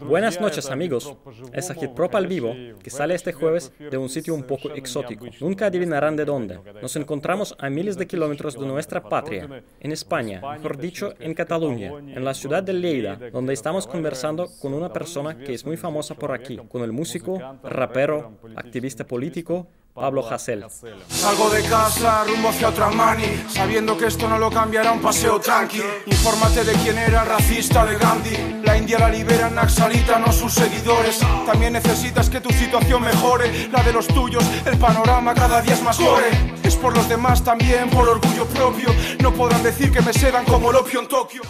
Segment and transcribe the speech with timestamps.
[0.00, 1.16] Buenas noches amigos,
[1.52, 5.26] es Agitprop al vivo, que sale este jueves de un sitio un poco exótico.
[5.40, 6.58] Nunca adivinarán de dónde.
[6.82, 11.92] Nos encontramos a miles de kilómetros de nuestra patria, en España, mejor dicho, en Cataluña,
[11.98, 16.14] en la ciudad de Lleida, donde estamos conversando con una persona que es muy famosa
[16.14, 20.66] por aquí, con el músico, rapero, activista político, Pablo Hasél.
[21.08, 25.38] Salgo de casa rumbo hacia otra mani, sabiendo que esto no lo cambiará un paseo
[25.38, 25.80] tranqui.
[26.06, 28.60] Infórmate de quién era racista de Gandhi.
[28.64, 31.20] La India la libera Naxalita, no sus seguidores.
[31.46, 34.44] También necesitas que tu situación mejore, la de los tuyos.
[34.66, 36.28] El panorama cada día es más gore.
[36.64, 38.88] Es por los demás también, por orgullo propio.
[39.20, 41.42] No podrán decir que me sedan como el opio en Tokio.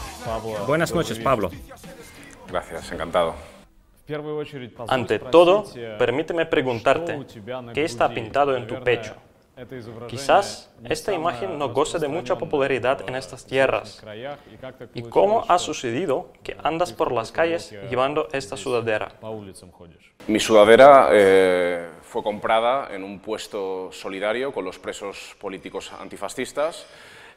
[0.67, 1.51] Buenas noches, Pablo.
[2.47, 3.54] Gracias, encantado.
[4.89, 5.65] Ante todo,
[5.99, 7.19] permíteme preguntarte,
[7.73, 9.15] ¿qué está pintado en tu pecho?
[10.09, 14.05] Quizás esta imagen no goce de mucha popularidad en estas tierras.
[14.95, 19.13] ¿Y cómo ha sucedido que andas por las calles llevando esta sudadera?
[20.27, 26.87] Mi sudadera eh, fue comprada en un puesto solidario con los presos políticos antifascistas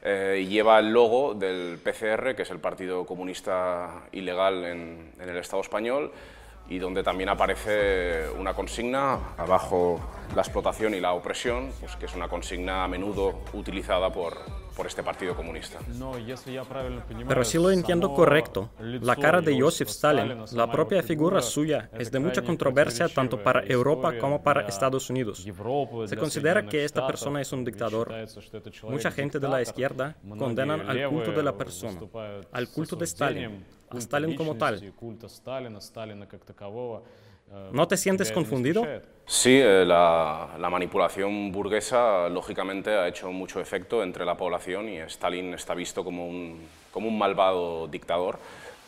[0.03, 5.37] eh, y lleva el logo del PCR, que es el Partido Comunista Ilegal en el
[5.37, 6.11] Estado español,
[6.69, 9.99] y donde también aparece una consigna, abajo
[10.35, 14.37] la explotación y la opresión, pues que es una consigna a menudo utilizada por,
[14.75, 15.79] por este Partido Comunista.
[17.27, 22.11] Pero si lo entiendo correcto, la cara de Joseph Stalin, la propia figura suya, es
[22.11, 25.45] de mucha controversia tanto para Europa como para Estados Unidos.
[26.05, 28.13] Se considera que esta persona es un dictador.
[28.83, 31.99] Mucha gente de la izquierda condenan al culto de la persona,
[32.51, 34.93] al culto de Stalin, a Stalin como tal.
[37.71, 38.85] ¿No te sientes confundido?
[39.25, 45.53] Sí, eh, la, manipulación burguesa lógicamente ha hecho mucho efecto entre la población y Stalin
[45.53, 48.37] está visto como un, como un malvado dictador,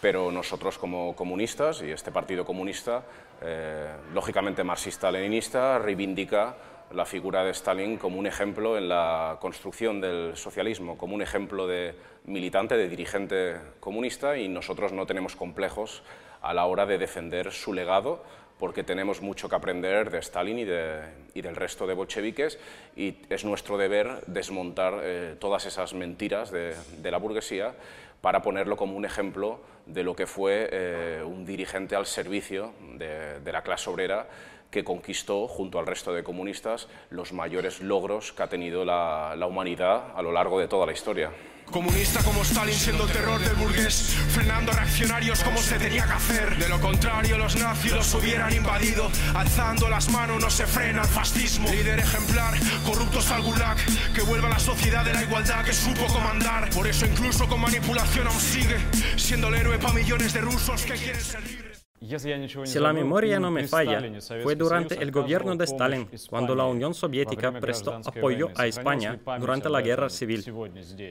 [0.02, 3.04] pero nosotros como comunistas y este partido comunista,
[3.42, 6.56] eh, lógicamente marxista-leninista, reivindica
[6.92, 11.68] la figura de Stalin como un ejemplo en la construcción del socialismo, como un ejemplo
[11.68, 11.96] de
[12.26, 16.04] militante, de dirigente comunista y nosotros no tenemos complejos
[16.42, 18.24] a la hora de defender su legado
[18.60, 22.60] porque tenemos mucho que aprender de Stalin y, del resto de bolcheviques
[22.96, 27.74] y es nuestro deber desmontar eh, todas esas mentiras de, la burguesía
[28.22, 33.40] para ponerlo como un ejemplo de lo que fue eh, un dirigente al servicio de,
[33.52, 34.28] la clase obrera
[34.72, 40.14] que conquistó, junto al resto de comunistas, los mayores logros que ha tenido la humanidad
[40.16, 41.32] a lo largo de toda la historia.
[41.72, 46.58] Comunista como Stalin siendo el terror del burgués, frenando reaccionarios como se tenía que hacer.
[46.58, 49.12] De lo contrario, los nazis los hubieran invadido.
[49.36, 51.70] Alzando las manos no se frena el fascismo.
[51.70, 52.56] Líder ejemplar,
[52.88, 53.78] corruptos al gulag,
[54.16, 56.72] que vuelva a la sociedad de la igualdad que supo comandar.
[56.72, 58.78] Por eso incluso con manipulación aún sigue,
[59.16, 61.79] siendo el héroe para millones de rusos que quieren ser libres.
[62.02, 64.02] Si la memoria no me falla,
[64.42, 69.70] fue durante el gobierno de Stalin cuando la Unión Soviética prestó apoyo a España durante
[69.70, 70.44] la guerra civil.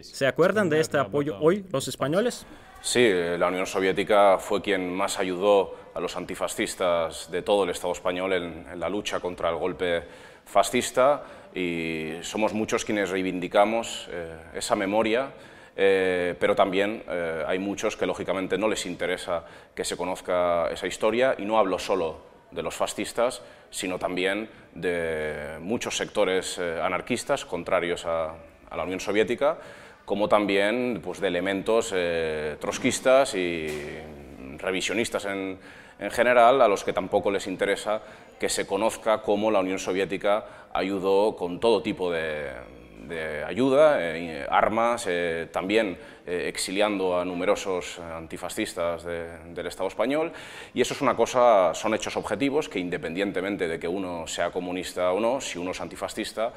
[0.02, 2.46] ¿Se acuerdan de este apoyo hoy los españoles?
[2.80, 7.92] Sí, la Unión Soviética fue quien más ayudó a los antifascistas de todo el Estado
[7.92, 10.04] español en, la lucha contra el golpe
[10.44, 15.32] fascista y somos muchos quienes reivindicamos eh, esa memoria
[15.80, 19.44] eh, pero también eh, hay muchos que lógicamente no les interesa
[19.76, 22.18] que se conozca esa historia y no hablo solo
[22.50, 28.34] de los fascistas, sino también de muchos sectores eh, anarquistas contrarios a,
[28.74, 29.56] la Unión Soviética,
[30.04, 31.94] como también pues, de elementos
[32.58, 33.68] trotskistas y
[34.58, 35.58] revisionistas en,
[35.98, 38.02] en general, a los que tampoco les interesa
[38.38, 42.50] que se conozca cómo la Unión Soviética ayudó con todo tipo de,
[43.08, 50.32] de ayuda, eh, armas, eh, también eh, exiliando a numerosos antifascistas del Estado español.
[50.74, 55.12] Y eso es una cosa, son hechos objetivos que independientemente de que uno sea comunista
[55.12, 56.52] o no, si uno es antifascista,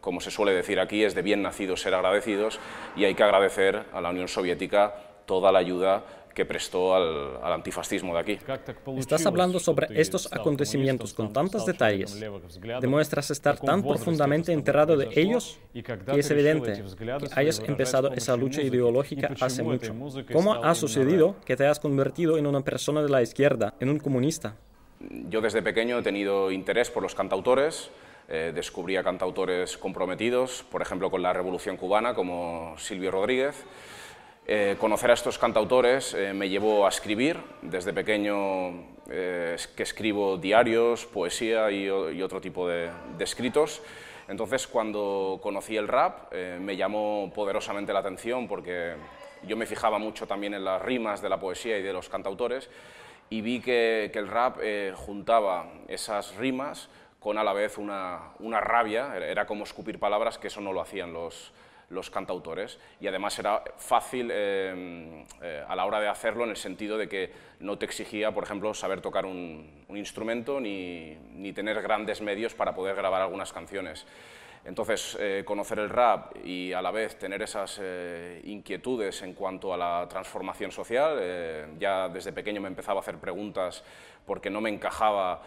[0.00, 2.60] como se suele decir aquí, es de bien nacidos ser agradecidos
[2.96, 4.94] y hay que agradecer a la Unión Soviética
[5.26, 6.02] toda la ayuda
[6.38, 8.38] que prestó al, antifascismo de aquí.
[8.96, 12.16] Estás hablando sobre estos acontecimientos con tantos detalles.
[12.80, 15.82] Demuestras estar tan profundamente enterrado de ellos y
[16.16, 19.92] es evidente que hayas empezado esa lucha ideológica hace mucho.
[20.32, 23.98] ¿Cómo ha sucedido que te has convertido en una persona de la izquierda, en un
[23.98, 24.54] comunista?
[25.28, 27.90] Yo desde pequeño he tenido interés por los cantautores,
[28.28, 33.56] eh, descubrí a cantautores comprometidos, por ejemplo con la Revolución Cubana, como Silvio Rodríguez.
[34.50, 37.38] Eh, conocer a estos cantautores eh, me llevó a escribir.
[37.60, 43.82] Desde pequeño eh, que escribo diarios, poesía y, otro tipo de, escritos.
[44.26, 48.94] Entonces, cuando conocí el rap, me llamó poderosamente la atención porque
[49.42, 52.70] yo me fijaba mucho también en las rimas de la poesía y de los cantautores
[53.30, 54.58] y vi que, el rap
[54.94, 56.90] juntaba esas rimas
[57.20, 60.82] con a la vez una, una, rabia, era como escupir palabras, que eso no lo
[60.82, 61.52] hacían los,
[61.90, 66.56] los cantautores y además era fácil eh, eh, a la hora de hacerlo en el
[66.56, 71.52] sentido de que no te exigía, por ejemplo, saber tocar un, un instrumento ni, ni,
[71.52, 74.06] tener grandes medios para poder grabar algunas canciones.
[74.64, 79.72] Entonces, eh, conocer el rap y a la vez tener esas eh, inquietudes en cuanto
[79.72, 83.82] a la transformación social, eh, ya desde pequeño me empezaba a hacer preguntas
[84.26, 85.40] porque no me encajaba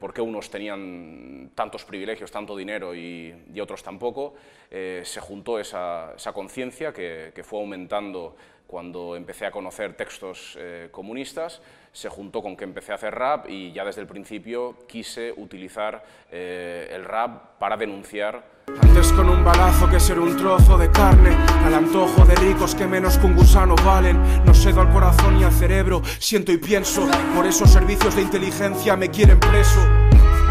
[0.00, 3.32] por qué unos tenían tantos privilegios, tanto dinero y,
[3.62, 4.34] otros tampoco,
[4.68, 8.34] se juntó esa, conciencia que, que fue aumentando
[8.66, 10.58] cuando empecé a conocer textos
[10.90, 11.62] comunistas,
[11.96, 16.04] se juntó con que empecé a hacer rap y ya desde el principio quise utilizar
[16.30, 18.44] el rap para denunciar
[18.82, 21.34] antes con un balazo que ser un trozo de carne,
[21.64, 24.20] al antojo de ricos que menos que un gusano valen.
[24.44, 27.08] No cedo al corazón y al cerebro, siento y pienso.
[27.34, 29.80] Por esos servicios de inteligencia me quieren preso.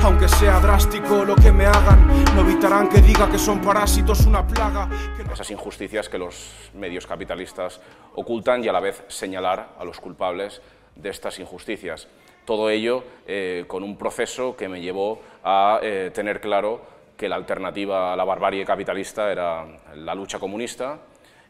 [0.02, 4.48] Aunque sea drástico lo que me hagan, no evitarán que diga que son parásitos, una
[4.48, 4.90] plaga.
[5.32, 7.82] Esas injusticias que los medios capitalistas
[8.16, 10.62] ocultan y a la vez señalar a los culpables
[10.96, 12.08] de estas injusticias.
[12.46, 16.82] Todo ello eh, con un proceso que me llevó a eh, tener claro
[17.18, 19.66] que la alternativa a la barbarie capitalista era
[19.96, 21.00] la lucha comunista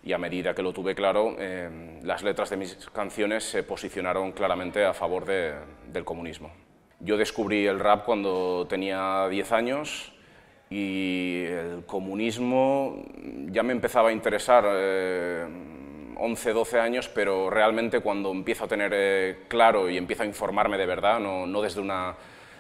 [0.04, 4.32] y a medida que lo tuve claro, eh, las letras de mis canciones se posicionaron
[4.32, 6.52] claramente a favor del comunismo.
[7.00, 10.14] Yo descubrí el rap cuando tenía 10 años
[10.70, 13.04] y el comunismo
[13.48, 14.64] ya me empezaba a interesar,
[16.18, 20.26] 11, eh, 12 años, pero realmente cuando empiezo a tener eh, claro y empiezo a
[20.26, 22.16] informarme de verdad, no, no desde una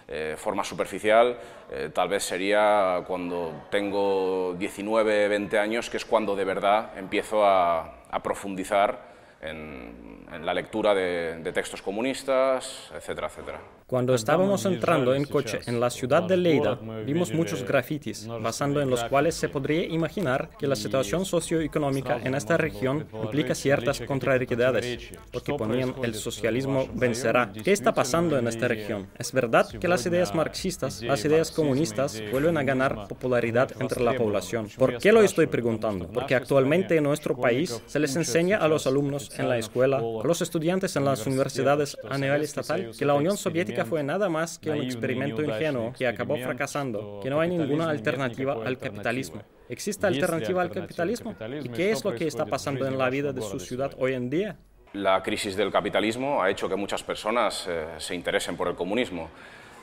[0.07, 1.35] eh, forma superficial,
[1.71, 7.43] eh, tal vez sería cuando tengo 19, 20 años, que es cuando de verdad empiezo
[7.43, 8.99] a, a profundizar
[9.41, 13.61] en, en, la lectura de, de textos comunistas, etcétera, etcétera.
[13.87, 16.73] Cuando estábamos entrando en coche en la ciudad de Leida,
[17.05, 22.33] vimos muchos grafitis, basando en los cuales se podría imaginar que la situación socioeconómica en
[22.33, 27.53] esta región implica ciertas contrariedades, porque ponían el socialismo vencerá.
[27.63, 29.07] ¿Qué está pasando en esta región?
[29.19, 34.15] ¿Es verdad que las ideas marxistas, las ideas comunistas, vuelven a ganar popularidad entre la
[34.15, 34.67] población?
[34.79, 36.07] ¿Por qué lo estoy preguntando?
[36.07, 40.27] Porque actualmente en nuestro país se les enseña a los alumnos en la escuela, a
[40.27, 44.59] los estudiantes en las universidades a nivel estatal, que la Unión Soviética fue nada más
[44.59, 49.41] que un experimento ingenuo que acabó fracasando, que no hay ninguna alternativa al capitalismo.
[49.69, 51.35] ¿Existe alternativa al capitalismo?
[51.63, 54.29] ¿Y qué es lo que está pasando en la vida de su ciudad hoy en
[54.29, 54.57] día?
[54.93, 59.29] La crisis del capitalismo ha hecho que muchas personas eh, se interesen por el comunismo,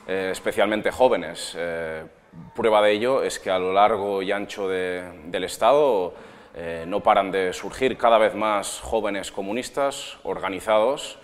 [0.07, 1.53] eh, especialmente jóvenes.
[1.55, 2.03] Eh,
[2.55, 6.15] prueba de ello es que a lo largo y ancho del Estado
[6.85, 11.17] no paran de surgir cada vez más jóvenes comunistas organizados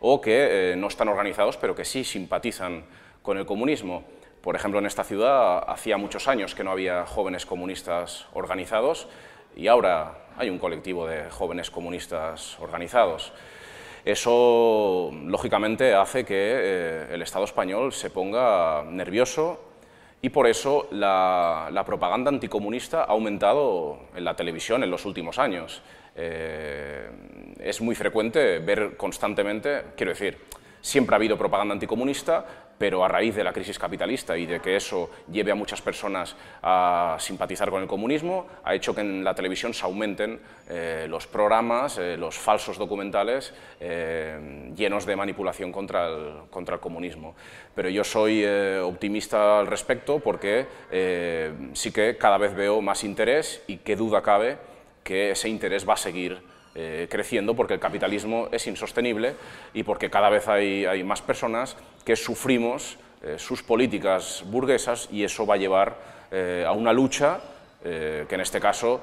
[0.00, 2.84] o que eh, no están organizados, pero que sí simpatizan
[3.22, 4.04] con el comunismo.
[4.40, 9.08] Por ejemplo, en esta ciudad hacía muchos años que no había jóvenes comunistas organizados
[9.56, 13.32] y ahora hay un colectivo de jóvenes comunistas organizados.
[14.04, 19.58] Eso, lógicamente, hace que eh, el Estado español se ponga nervioso
[20.22, 25.82] y por eso la, propaganda anticomunista ha aumentado en la televisión en los últimos años.
[26.14, 27.10] Eh,
[27.60, 30.38] es muy frecuente ver constantemente, quiero decir,
[30.80, 32.44] siempre ha habido propaganda anticomunista,
[32.78, 36.36] pero a raíz de la crisis capitalista y de que eso lleve a muchas personas
[36.62, 41.26] a simpatizar con el comunismo, ha hecho que en la televisión se aumenten eh, los
[41.26, 47.34] programas, eh, los falsos documentales llenos de manipulación contra el, contra el comunismo.
[47.74, 50.66] Pero yo soy optimista al respecto porque
[51.74, 54.56] sí que cada vez veo más interés y qué duda cabe
[55.04, 56.42] que ese interés va a seguir
[56.78, 59.34] eh, creciendo porque el capitalismo es insostenible
[59.72, 65.24] y porque cada vez hay, hay más personas que sufrimos eh, sus políticas burguesas y
[65.24, 65.96] eso va a llevar
[66.30, 67.40] eh, a una lucha
[67.82, 69.00] que en este caso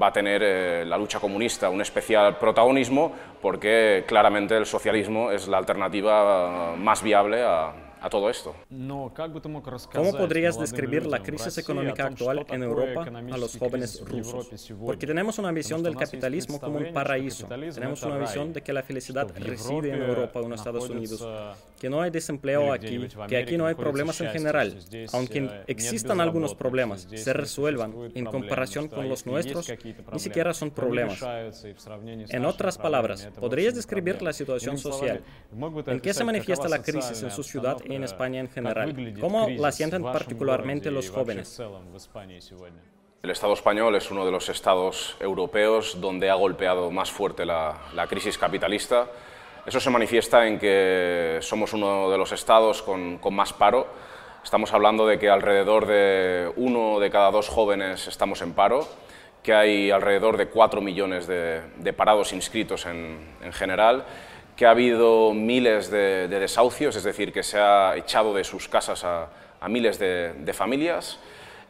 [0.00, 5.58] va a tener la lucha comunista un especial protagonismo porque claramente el socialismo es la
[5.58, 8.54] alternativa más viable a, a todo esto.
[8.68, 14.48] ¿Cómo podrías describir la crisis económica actual en Europa a los jóvenes rusos?
[14.84, 17.46] Porque tenemos una visión del capitalismo como un paraíso.
[17.46, 21.24] Tenemos una visión de que la felicidad reside en Europa o en Estados Unidos,
[21.78, 24.76] que no hay desempleo aquí, que aquí no hay problemas en general.
[25.12, 29.72] Aunque existan algunos problemas, se resuelvan en comparación con los nuestros,
[30.12, 31.22] ni siquiera son problemas.
[32.30, 35.22] En otras palabras, ¿podrías describir la situación social?
[35.86, 39.14] ¿En qué se manifiesta la crisis en su ciudad y en España en general.
[39.20, 41.60] ¿Cómo la sienten particularmente los jóvenes?
[43.22, 47.78] El Estado español es uno de los estados europeos donde ha golpeado más fuerte la,
[48.08, 49.06] crisis capitalista.
[49.64, 53.86] Eso se manifiesta en que somos uno de los estados con, más paro.
[54.42, 58.88] Estamos hablando de que alrededor de uno de cada dos jóvenes estamos en paro,
[59.40, 64.04] que hay alrededor de cuatro millones de, parados inscritos en, general,
[64.56, 69.04] que ha habido miles de, desahucios, es decir, que se ha echado de sus casas
[69.04, 69.28] a,
[69.68, 71.18] miles de familias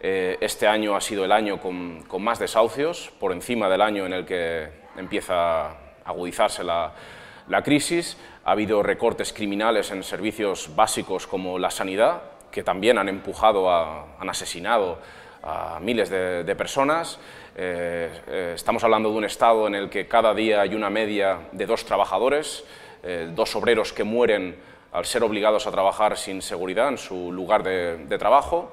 [0.05, 4.13] eh, este año ha sido el año con, más desahucios, por encima del año en
[4.13, 6.93] el que empieza a agudizarse la,
[7.63, 8.17] crisis.
[8.45, 14.17] Ha habido recortes criminales en servicios básicos como la sanidad, que también han empujado, a,
[14.19, 14.99] han asesinado
[15.43, 17.19] a miles de, personas.
[17.57, 21.39] Eh, eh, estamos hablando de un Estado en el que cada día hay una media
[21.53, 22.65] de dos trabajadores,
[23.35, 24.55] dos obreros que mueren
[24.93, 28.71] al ser obligados a trabajar sin seguridad en su lugar de trabajo.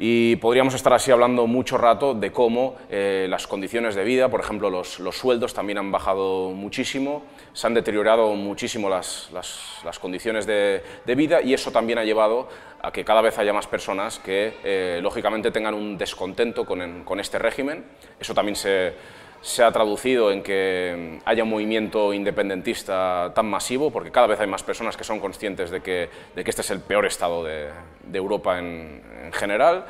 [0.00, 4.40] Y podríamos estar así hablando mucho rato de cómo eh, las condiciones de vida, por
[4.40, 10.46] ejemplo, los, los, sueldos también han bajado muchísimo, se han deteriorado muchísimo las, las, condiciones
[10.46, 12.48] de, de, vida y eso también ha llevado
[12.80, 17.18] a que cada vez haya más personas que, eh, lógicamente, tengan un descontento con, con
[17.18, 17.84] este régimen.
[18.20, 18.94] Eso también se,
[19.40, 24.46] se ha traducido en que haya un movimiento independentista tan masivo, porque cada vez hay
[24.46, 27.70] más personas que son conscientes de que, este es el peor estado de,
[28.12, 29.84] Europa en, en, general.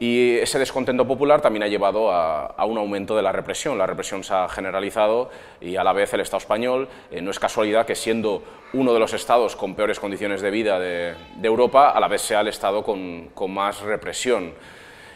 [0.00, 3.76] Y ese descontento popular también ha llevado a, un aumento de la represión.
[3.76, 5.30] La represión se ha generalizado
[5.60, 9.00] y a la vez el Estado español, eh, no es casualidad que siendo uno de
[9.00, 12.84] los estados con peores condiciones de vida de, Europa, a la vez sea el estado
[12.84, 14.52] con más represión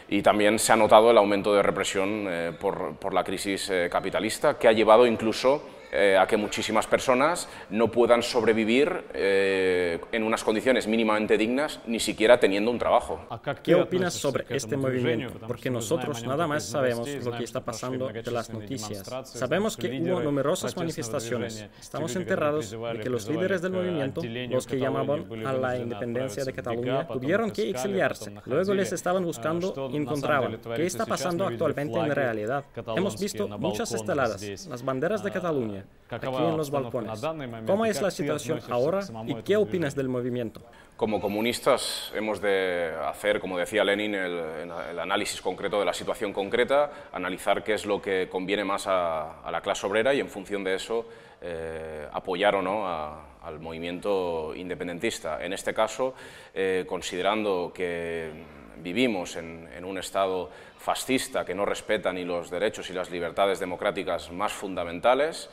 [0.09, 3.89] y también se ha notado el aumento de represión eh, por, por, la crisis eh,
[3.91, 5.61] capitalista, que ha llevado incluso
[5.95, 11.99] eh, a que muchísimas personas no puedan sobrevivir eh, en unas condiciones mínimamente dignas, ni
[11.99, 13.19] siquiera teniendo un trabajo.
[13.61, 15.39] ¿Qué opinas sobre este movimiento?
[15.45, 19.03] Porque nosotros nada más sabemos lo que está pasando de las noticias.
[19.25, 21.63] Sabemos que hubo numerosas manifestaciones.
[21.79, 26.53] Estamos enterados de que los líderes del movimiento, los que llamaban a la independencia de
[26.53, 28.33] Cataluña, tuvieron que exiliarse.
[28.45, 30.59] Luego les estaban buscando y encontraban.
[30.75, 32.65] ¿Qué está pasando actualmente en realidad?
[32.95, 37.21] Hemos visto muchas esteladas, las banderas de Cataluña aquí en los balcones.
[37.65, 40.61] ¿Cómo es la situación ahora y qué opinas del movimiento?
[40.95, 47.09] Como comunistas hemos de hacer, como decía Lenin, el, análisis concreto de la situación concreta,
[47.11, 50.75] analizar qué es lo que conviene más a, la clase obrera y en función de
[50.75, 51.05] eso
[51.41, 55.43] eh, apoyar o no al movimiento independentista.
[55.43, 56.13] En este caso,
[56.53, 58.29] eh, considerando que
[58.77, 63.59] vivimos en, en, un Estado fascista que no respeta ni los derechos y las libertades
[63.59, 65.49] democráticas más fundamentales,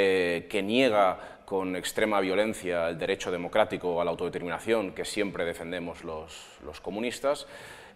[0.00, 6.04] eh, que niega con extrema violencia el derecho democrático a la autodeterminación que siempre defendemos
[6.04, 7.48] los comunistas,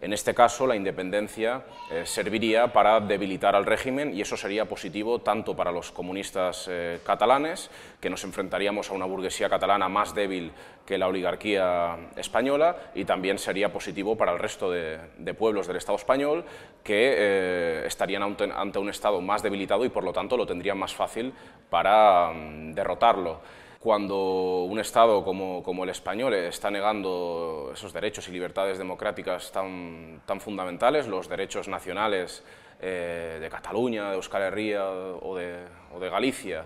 [0.03, 5.19] en este caso, la independencia eh, serviría para debilitar al régimen y eso sería positivo
[5.21, 10.51] tanto para los comunistas eh, catalanes, que nos enfrentaríamos a una burguesía catalana más débil
[10.85, 14.99] que la oligarquía española, y también sería positivo para el resto de,
[15.37, 16.43] pueblos del Estado español,
[16.83, 20.93] que eh, estarían ante, un Estado más debilitado y por lo tanto lo tendrían más
[20.93, 21.31] fácil
[21.69, 23.39] para mm, derrotarlo
[23.83, 31.05] cuando un Estado como, el español está negando esos derechos y libertades democráticas tan, fundamentales,
[31.05, 32.45] los derechos nacionales
[32.79, 36.63] eh, de Cataluña, de Euskal Herria o o de, Galicia,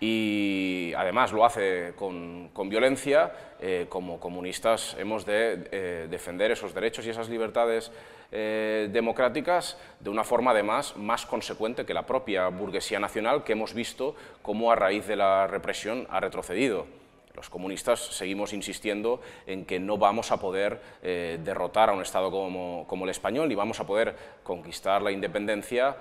[0.00, 7.06] y además lo hace con, violencia, eh, como comunistas hemos de eh, defender esos derechos
[7.06, 7.92] y esas libertades
[8.32, 13.74] eh, democráticas de una forma además más consecuente que la propia burguesía nacional que hemos
[13.74, 16.86] visto cómo a raíz de la represión ha retrocedido.
[17.36, 23.04] Los comunistas seguimos insistiendo en que no vamos a poder derrotar a un Estado como,
[23.04, 25.96] el español y vamos a poder conquistar la independencia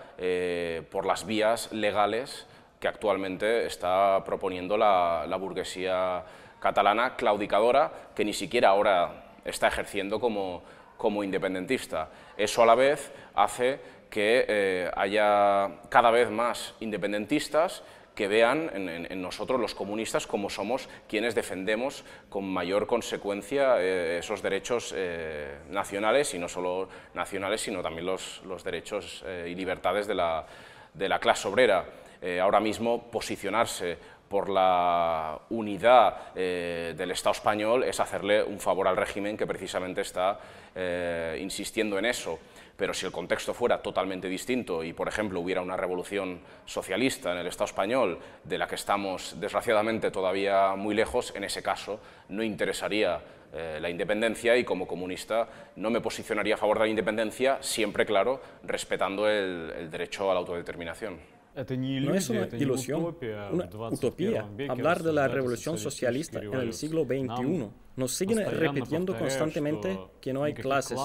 [0.91, 2.45] por las vías legales
[2.83, 6.21] que actualmente está proponiendo la, burguesía
[6.59, 10.63] catalana claudicadora, que ni siquiera ahora está ejerciendo como,
[10.97, 12.09] como independentista.
[12.35, 17.83] Eso a la vez hace que eh, haya cada vez más independentistas
[18.15, 24.41] que vean en, nosotros los comunistas como somos quienes defendemos con mayor consecuencia eh, esos
[24.41, 30.15] derechos eh, nacionales y no solo nacionales sino también los, los derechos y libertades de
[30.15, 30.45] la,
[30.93, 32.02] de la clase obrera.
[32.41, 33.97] Ahora mismo posicionarse
[34.33, 40.01] por la unidad eh, del Estado español es hacerle un favor al régimen que precisamente
[40.01, 40.39] está
[40.73, 42.39] eh, insistiendo en eso.
[42.75, 47.37] Pero si el contexto fuera totalmente distinto y, por ejemplo, hubiera una revolución socialista en
[47.37, 51.99] el Estado español, de la que estamos desgraciadamente todavía muy lejos, en ese caso
[52.29, 53.21] no interesaría
[53.53, 58.03] eh, la independencia y como comunista no me posicionaría a favor de la independencia, siempre,
[58.03, 61.32] claro, respetando el derecho a la autodeterminación.
[61.55, 63.15] No es una ilusión,
[63.51, 64.47] una utopía.
[64.69, 67.67] Hablar de la revolución socialista en el siglo XXI.
[67.95, 70.99] Nos siguen repitiendo constantemente que no hay clases,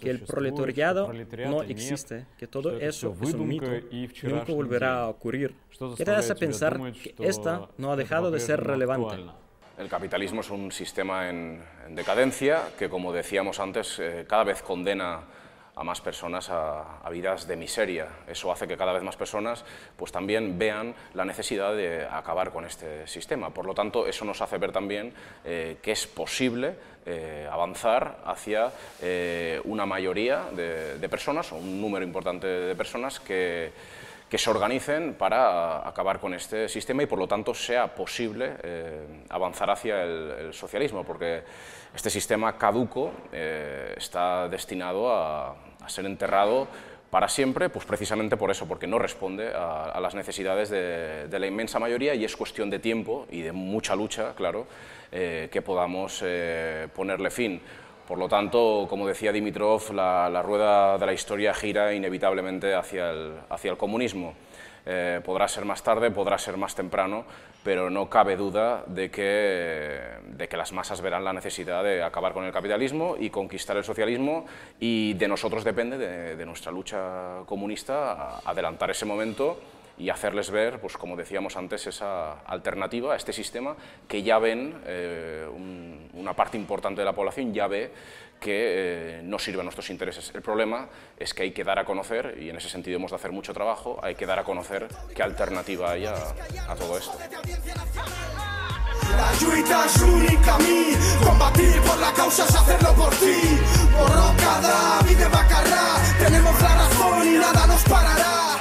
[0.00, 1.12] que el proletariado
[1.48, 5.54] no existe, que todo eso es un mito y nunca volverá a ocurrir.
[5.96, 9.16] ¿Qué te hace pensar que esta no ha dejado de ser relevante?
[9.78, 15.22] El capitalismo es un sistema en, decadencia que, como decíamos antes, eh, cada vez condena
[15.78, 18.08] a más personas a, vidas de miseria.
[18.26, 19.64] Eso hace que cada vez más personas
[19.96, 23.50] pues, también vean la necesidad de acabar con este sistema.
[23.50, 25.12] Por lo tanto, eso nos hace ver también
[25.44, 26.74] eh, que es posible
[27.06, 33.20] eh, avanzar hacia eh, una mayoría de, de, personas, o un número importante de personas
[33.20, 33.72] que
[34.28, 39.24] que se organicen para acabar con este sistema y por lo tanto sea posible eh,
[39.30, 41.42] avanzar hacia el, socialismo, porque
[41.94, 45.56] este sistema caduco eh, está destinado a,
[45.88, 46.68] ser enterrado
[47.10, 51.78] para siempre, pues precisamente por eso, porque no responde a, las necesidades de, la inmensa
[51.78, 54.66] mayoría y es cuestión de tiempo y de mucha lucha, claro,
[55.10, 56.22] eh, que podamos
[56.94, 57.62] ponerle fin.
[58.06, 63.34] Por lo tanto, como decía Dimitrov, la, rueda de la historia gira inevitablemente hacia el,
[63.50, 64.34] hacia el comunismo.
[64.90, 67.26] Eh, podrá ser más tarde, podrá ser más temprano,
[67.62, 72.32] pero no cabe duda de que, de que las masas verán la necesidad de acabar
[72.32, 74.46] con el capitalismo y conquistar el socialismo
[74.80, 79.60] y de nosotros depende, de, de nuestra lucha comunista, adelantar ese momento
[79.98, 83.76] y hacerles ver, pues como decíamos antes, esa alternativa a este sistema
[84.06, 85.46] que ya ven, eh,
[86.14, 87.92] una parte importante de la población ya ve
[88.40, 90.30] que eh, no sirve a nuestros intereses.
[90.32, 90.88] El problema
[91.18, 93.52] es que hay que dar a conocer, y en ese sentido hemos de hacer mucho
[93.52, 96.14] trabajo, hay que dar a conocer qué alternativa hay a,
[96.68, 97.18] a todo esto.
[99.16, 100.92] La lluita es únic camí,
[101.24, 103.58] combatir por la causa es hacerlo por ti.
[103.92, 108.57] Borrocada, vida bacarra, tenemos la razón y nada nos parará.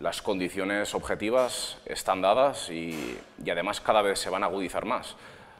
[0.00, 3.18] Las condiciones objetivas están dadas y,
[3.50, 5.14] además cada vez se van a agudizar más.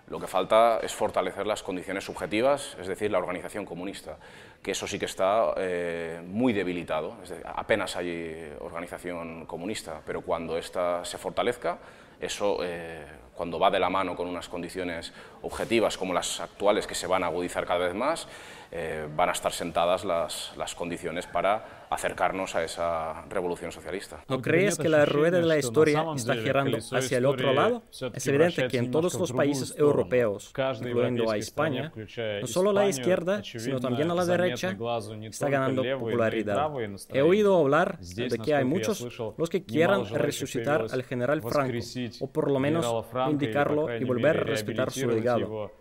[0.08, 4.16] Lo que falta es fortalecer las condiciones subjetivas, es decir, la organización comunista,
[4.60, 7.16] que eso sí que está eh, muy debilitado.
[7.44, 11.78] apenas hay organización comunista, pero cuando ésta se fortalezca,
[12.18, 16.94] eso, eh, cuando va de la mano con unas condiciones objetivas como las actuales, que
[16.94, 18.26] se van a agudizar cada vez más,
[18.72, 24.24] eh, van a estar sentadas las, las condiciones para acercarnos a esa revolución socialista.
[24.28, 27.82] ¿No crees que la rueda de la historia está girando hacia el otro lado?
[28.14, 31.92] Es evidente que en todos los países europeos, incluyendo a España,
[32.40, 34.76] no solo la izquierda, sino también a la derecha,
[35.22, 36.70] está ganando popularidad.
[37.08, 41.78] He oído hablar de que hay muchos los que quieran resucitar al general Franco,
[42.20, 45.79] o por lo menos indicarlo y volver a respetar su legado.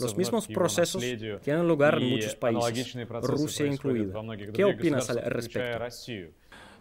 [0.00, 1.02] Los mismos procesos
[1.42, 4.20] tienen lugar en muchos países, Rusia incluida.
[4.52, 5.84] ¿Qué opinas al respecto?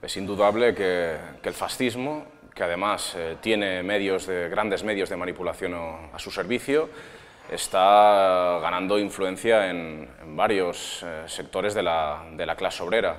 [0.01, 5.73] Es indudable que, el fascismo, que además eh, tiene medios de, grandes medios de manipulación
[5.73, 6.89] a, su servicio,
[7.49, 13.17] está ganando influencia en, varios eh, sectores de la, de la clase obrera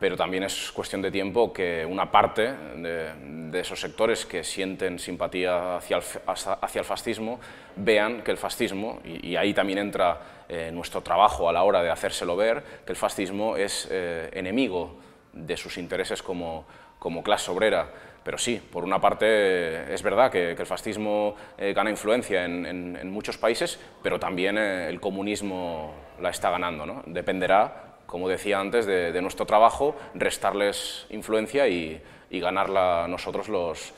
[0.00, 5.76] pero también es cuestión de tiempo que una parte de, esos sectores que sienten simpatía
[5.76, 7.38] hacia el, hacia el fascismo
[7.76, 11.90] vean que el fascismo, y, ahí también entra eh, nuestro trabajo a la hora de
[11.90, 14.96] hacérselo ver, que el fascismo es eh, enemigo
[15.34, 16.64] de sus intereses como,
[16.98, 17.90] como clase obrera.
[18.24, 23.36] Pero sí, por una parte es verdad que, el fascismo eh, gana influencia en, muchos
[23.36, 26.86] países, pero también el comunismo la está ganando.
[26.86, 27.02] ¿no?
[27.06, 33.92] Dependerá como decía antes, de, nuestro trabajo, restarles influencia y, ganarla nosotros los,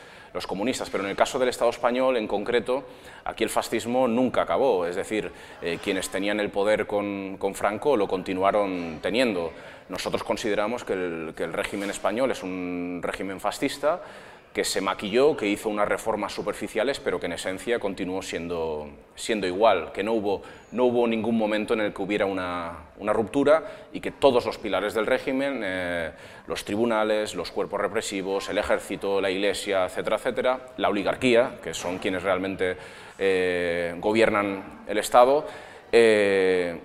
[0.46, 0.90] comunistas.
[0.90, 2.84] Pero en el caso del Estado español, en concreto,
[3.24, 4.86] aquí el fascismo nunca acabó.
[4.86, 5.30] Es decir,
[5.62, 9.50] eh, quienes tenían el poder con, Franco lo continuaron teniendo.
[9.88, 14.02] Nosotros consideramos que el régimen español es un régimen fascista
[14.52, 19.46] que se maquilló, que hizo unas reformas superficiales, pero que en esencia continuó siendo, siendo
[19.46, 23.64] igual, que no hubo, no hubo ningún momento en el que hubiera una, una ruptura
[23.92, 26.12] y que todos los pilares del régimen, eh,
[26.46, 31.98] los tribunales, los cuerpos represivos, el ejército, la iglesia, etcétera, etcétera, la oligarquía, que son
[31.98, 32.76] quienes realmente
[33.18, 35.46] eh, gobiernan el Estado,
[35.90, 36.78] eh,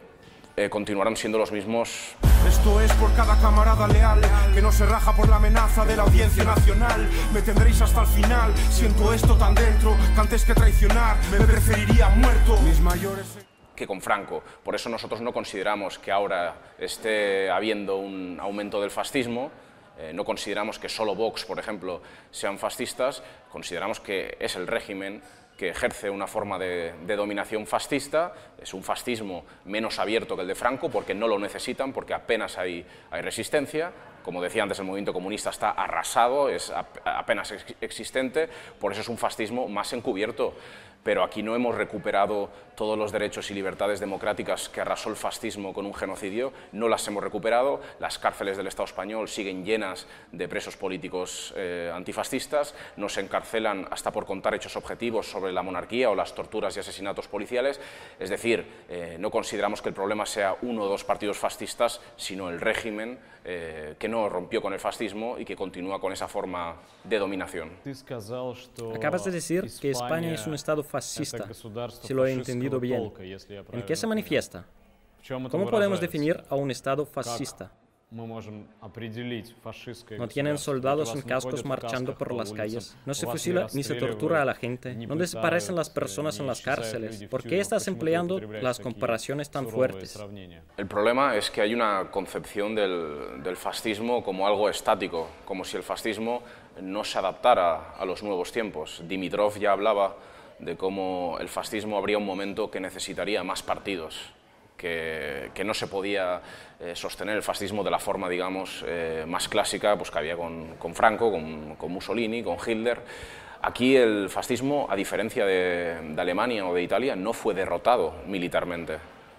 [0.58, 2.16] eh, continuarán siendo los mismos.
[2.48, 4.20] Esto es por cada camarada leal
[4.56, 7.08] que no se raja por la amenaza de la audiencia nacional.
[7.32, 8.56] Me tendréis hasta el final.
[8.72, 12.58] Siento esto tan dentro que antes que traicionar me preferiría muerto.
[12.62, 13.38] Mis mayores
[13.76, 14.42] que con Franco.
[14.64, 19.52] Por eso nosotros no consideramos que ahora esté habiendo un aumento del fascismo,
[20.00, 25.22] eh, no consideramos que solo Vox, por ejemplo, sean fascistas, consideramos que es el régimen
[25.58, 30.56] que ejerce una forma de, dominación fascista, es un fascismo menos abierto que el de
[30.56, 33.92] Franco porque no lo necesitan, porque apenas hay, resistencia,
[34.24, 36.72] como decía antes, el movimiento comunista está arrasado, es
[37.04, 38.48] apenas existente,
[38.80, 40.54] por eso es un fascismo más encubierto.
[41.04, 45.74] Pero aquí no hemos recuperado todos los derechos y libertades democráticas que arrasó el fascismo
[45.74, 50.48] con un genocidio, no las hemos recuperado, las cárceles del Estado español siguen llenas de
[50.48, 56.16] presos políticos eh, antifascistas, nos encarcelan hasta por contar hechos objetivos sobre la monarquía o
[56.16, 57.82] las torturas y asesinatos policiales,
[58.20, 62.48] es decir, eh, no consideramos que el problema sea uno o dos partidos fascistas, sino
[62.52, 63.18] el régimen
[63.50, 67.72] eh, que no rompió con el fascismo y que continúa con esa forma de dominación.
[68.94, 71.48] Acabas de decir que España es un Estado fascista.
[71.48, 73.12] Fascista, si lo he entendido bien.
[73.72, 74.66] ¿En qué se manifiesta?
[75.50, 77.72] ¿Cómo podemos definir a un Estado fascista?
[78.10, 78.40] No
[80.30, 84.46] tienen soldados en cascos marchando por las calles, no se fusila ni se tortura a
[84.46, 87.26] la gente, no desaparecen las personas en las cárceles.
[87.26, 90.18] ¿Por qué estás empleando las comparaciones tan fuertes?
[90.78, 95.76] El problema es que hay una concepción del, del fascismo como algo estático, como si
[95.76, 96.44] el fascismo
[96.82, 99.04] no se adaptara a los nuevos tiempos.
[99.06, 100.16] Dimitrov ya hablaba
[100.60, 104.34] de cómo el fascismo habría un momento que necesitaría más partidos,
[104.78, 106.42] que, no se podía
[106.80, 110.78] eh, sostener el fascismo de la forma, digamos, eh, más clásica pues, que había con,
[110.94, 113.02] Franco, con, Mussolini, con Hitler.
[113.62, 118.94] Aquí el fascismo, a diferencia de, Alemania o de Italia, no fue derrotado militarmente.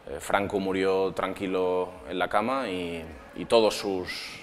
[0.08, 3.04] Eh, Franco murió tranquilo en la cama y
[3.46, 4.37] todos sus,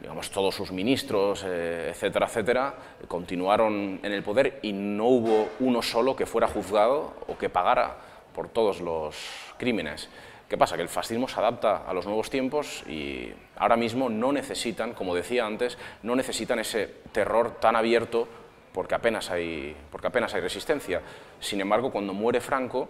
[0.00, 2.74] digamos, todos sus ministros, eh, etcétera, etcétera,
[3.08, 7.96] continuaron en el poder y no hubo uno solo que fuera juzgado o que pagara
[8.34, 9.16] por todos los
[9.58, 10.08] crímenes.
[10.48, 10.76] ¿Qué pasa?
[10.76, 15.14] Que el fascismo se adapta a los nuevos tiempos y ahora mismo no necesitan, como
[15.14, 18.28] decía antes, no necesitan ese terror tan abierto
[18.72, 21.00] porque apenas hay, porque apenas hay resistencia.
[21.40, 22.88] Sin embargo, cuando muere Franco,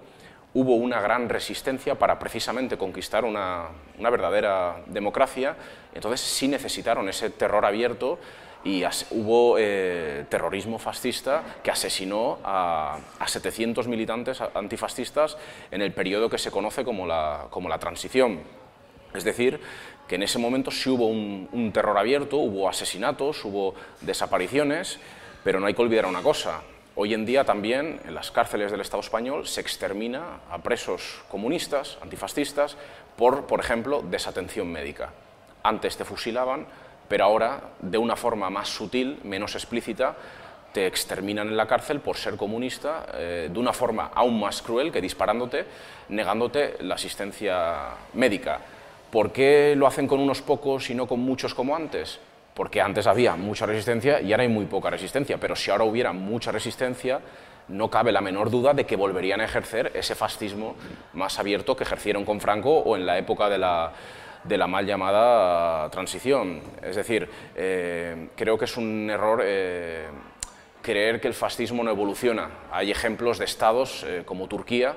[0.54, 5.56] hubo una gran resistencia para precisamente conquistar una, verdadera democracia,
[5.92, 8.18] entonces sí necesitaron ese terror abierto
[8.62, 15.36] y hubo eh, terrorismo fascista que asesinó a, 700 militantes antifascistas
[15.70, 18.40] en el periodo que se conoce como la, como la transición.
[19.12, 19.60] Es decir,
[20.08, 24.98] que en ese momento sí hubo un terror abierto, hubo asesinatos, hubo desapariciones,
[25.42, 26.62] pero no hay que olvidar una cosa,
[26.96, 31.98] Hoy en día también en las cárceles del Estado español se extermina a presos comunistas,
[32.00, 32.76] antifascistas,
[33.16, 35.10] por, por ejemplo, desatención médica.
[35.64, 36.68] Antes te fusilaban,
[37.08, 40.14] pero ahora, de una forma más sutil, menos explícita,
[40.72, 44.92] te exterminan en la cárcel por ser comunista eh, de una forma aún más cruel
[44.92, 45.64] que disparándote,
[46.10, 48.60] negándote la asistencia médica.
[49.10, 52.20] ¿Por qué lo hacen con unos pocos y no con muchos como antes?
[52.54, 56.12] Porque antes había mucha resistencia y ahora hay muy poca resistencia, pero si ahora hubiera
[56.12, 57.20] mucha resistencia,
[57.68, 60.76] no cabe la menor duda de que volverían a ejercer ese fascismo
[61.14, 63.92] más abierto que ejercieron con Franco o en la época de la,
[64.44, 66.60] de la mal llamada transición.
[66.82, 70.06] Es decir, eh, creo que es un error eh,
[70.82, 72.50] creer que el fascismo no evoluciona.
[72.70, 74.94] Hay ejemplos de estados eh, como Turquía,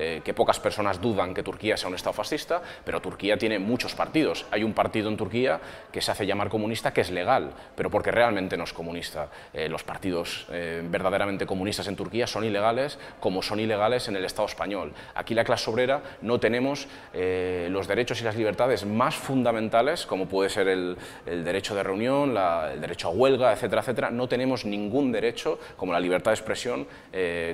[0.00, 3.96] eh, que pocas personas dudan que Turquía sea un Estado fascista, pero Turquía tiene muchos
[3.96, 4.46] partidos.
[4.52, 8.12] Hay un partido en Turquía que se hace llamar comunista que es legal, pero porque
[8.12, 9.28] realmente no es comunista.
[9.52, 14.24] Eh, los partidos eh, verdaderamente comunistas en Turquía son ilegales, como son ilegales en el
[14.24, 14.92] Estado español.
[15.16, 20.48] Aquí la clase obrera no tenemos los derechos y las libertades más fundamentales, como puede
[20.48, 24.10] ser el, derecho de reunión, el derecho a huelga, etcétera, etcétera.
[24.10, 26.86] No tenemos ningún derecho, como la libertad de expresión,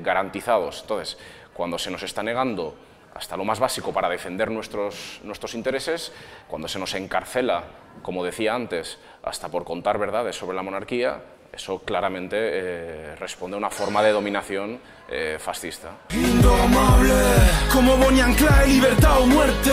[0.02, 0.82] garantizados.
[0.82, 1.16] Entonces,
[1.54, 2.74] cuando se nos está negando
[3.14, 6.12] hasta lo más básico para defender nuestros, nuestros intereses,
[6.48, 7.62] cuando se nos encarcela,
[8.02, 13.58] como decía antes, hasta por contar verdades sobre la monarquía, eso claramente eh, responde a
[13.58, 15.92] una forma de dominación eh, fascista.
[16.10, 17.14] Indomable,
[17.72, 18.24] como Bonnie
[18.66, 19.70] libertad o muerte.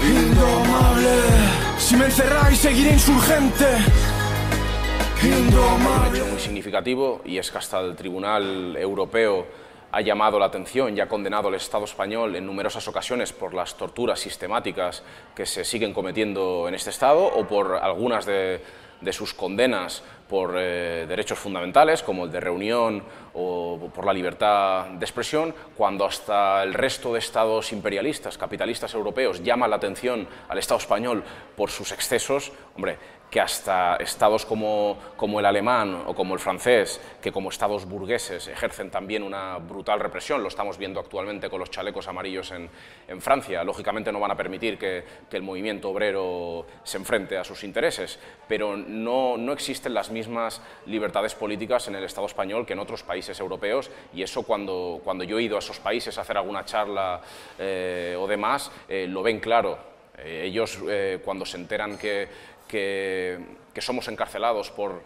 [0.00, 1.16] Indomable,
[1.76, 3.66] si me encerráis seguiré insurgente.
[5.22, 6.08] Indomable.
[6.08, 9.46] Un hecho muy significativo y es que hasta el Tribunal Europeo
[9.92, 13.76] ha llamado la atención y ha condenado al Estado español en numerosas ocasiones por las
[13.76, 15.02] torturas sistemáticas
[15.34, 18.60] que se siguen cometiendo en este Estado o por algunas de,
[19.12, 23.02] sus condenas por eh, derechos fundamentales como el de reunión
[23.34, 29.42] o por la libertad de expresión, cuando hasta el resto de estados imperialistas, capitalistas europeos
[29.42, 31.24] llaman la atención al Estado español
[31.56, 32.98] por sus excesos, hombre,
[33.30, 38.48] que hasta estados como, como, el alemán o como el francés, que como estados burgueses
[38.48, 42.68] ejercen también una brutal represión, lo estamos viendo actualmente con los chalecos amarillos en,
[43.06, 47.44] en Francia, lógicamente no van a permitir que, que, el movimiento obrero se enfrente a
[47.44, 52.72] sus intereses, pero no, no, existen las mismas libertades políticas en el Estado español que
[52.72, 56.22] en otros países europeos y eso cuando, cuando yo he ido a esos países a
[56.22, 57.20] hacer alguna charla
[57.58, 59.78] eh, o demás, eh, lo ven claro.
[60.18, 60.78] Eh, ellos
[61.24, 62.28] cuando se enteran que,
[62.70, 63.38] que,
[63.78, 65.02] somos encarcelados por,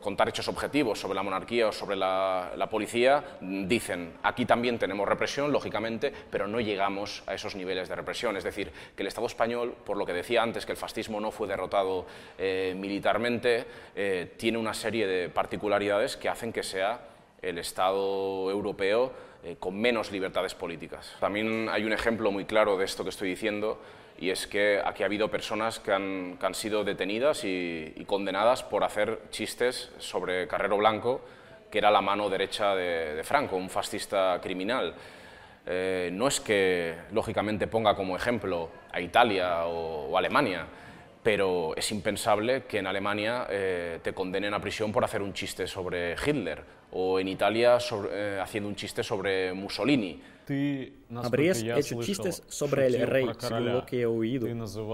[0.00, 5.52] contar hechos objetivos sobre la monarquía o sobre la, policía, dicen, aquí también tenemos represión,
[5.52, 8.36] lógicamente, pero no llegamos a esos niveles de represión.
[8.36, 11.30] Es decir, que el Estado español, por lo que decía antes, que el fascismo no
[11.30, 12.06] fue derrotado
[12.36, 17.00] eh, militarmente, eh, tiene una serie de particularidades que hacen que sea
[17.40, 19.12] el Estado europeo
[19.44, 21.14] eh, con menos libertades políticas.
[21.20, 23.78] También hay un ejemplo muy claro de esto que estoy diciendo,
[24.18, 29.22] y es que aquí ha habido personas que han, sido detenidas y, condenadas por hacer
[29.30, 31.20] chistes sobre Carrero Blanco,
[31.70, 34.94] que era la mano derecha de, Franco, un fascista criminal.
[35.66, 40.66] Eh, no es que, lógicamente, ponga como ejemplo a Italia o, Alemania,
[41.22, 45.66] pero es impensable que en Alemania eh, te condenen a prisión por hacer un chiste
[45.66, 47.78] sobre Hitler o en Italia
[48.12, 50.22] eh, haciendo un chiste sobre Mussolini.
[51.16, 54.46] Habrías hecho chistes sobre el rey, según lo que he oído.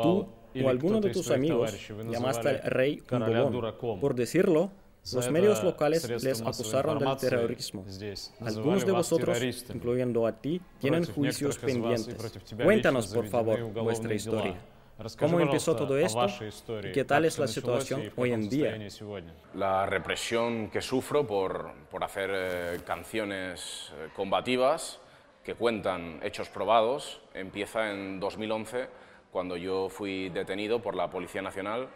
[0.02, 0.28] Tú
[0.62, 4.00] o alguno de tus amigos llamaste al rey un bobón.
[4.00, 4.70] Por decirlo,
[5.12, 7.84] los medios locales les acusaron del terrorismo.
[8.40, 9.42] Algunos de vosotros,
[9.74, 12.16] incluyendo a ti, tienen juicios pendientes.
[12.62, 14.56] Cuéntanos, por favor, vuestra historia.
[15.18, 16.26] ¿Cómo empezó todo esto
[16.84, 18.78] y qué tal es la situación hoy en día?
[19.54, 25.00] La represión que sufro por, por hacer eh, canciones eh, combativas
[25.44, 28.88] que cuentan hechos probados empieza en 2011,
[29.30, 31.88] cuando yo fui detenido por la Policía Nacional.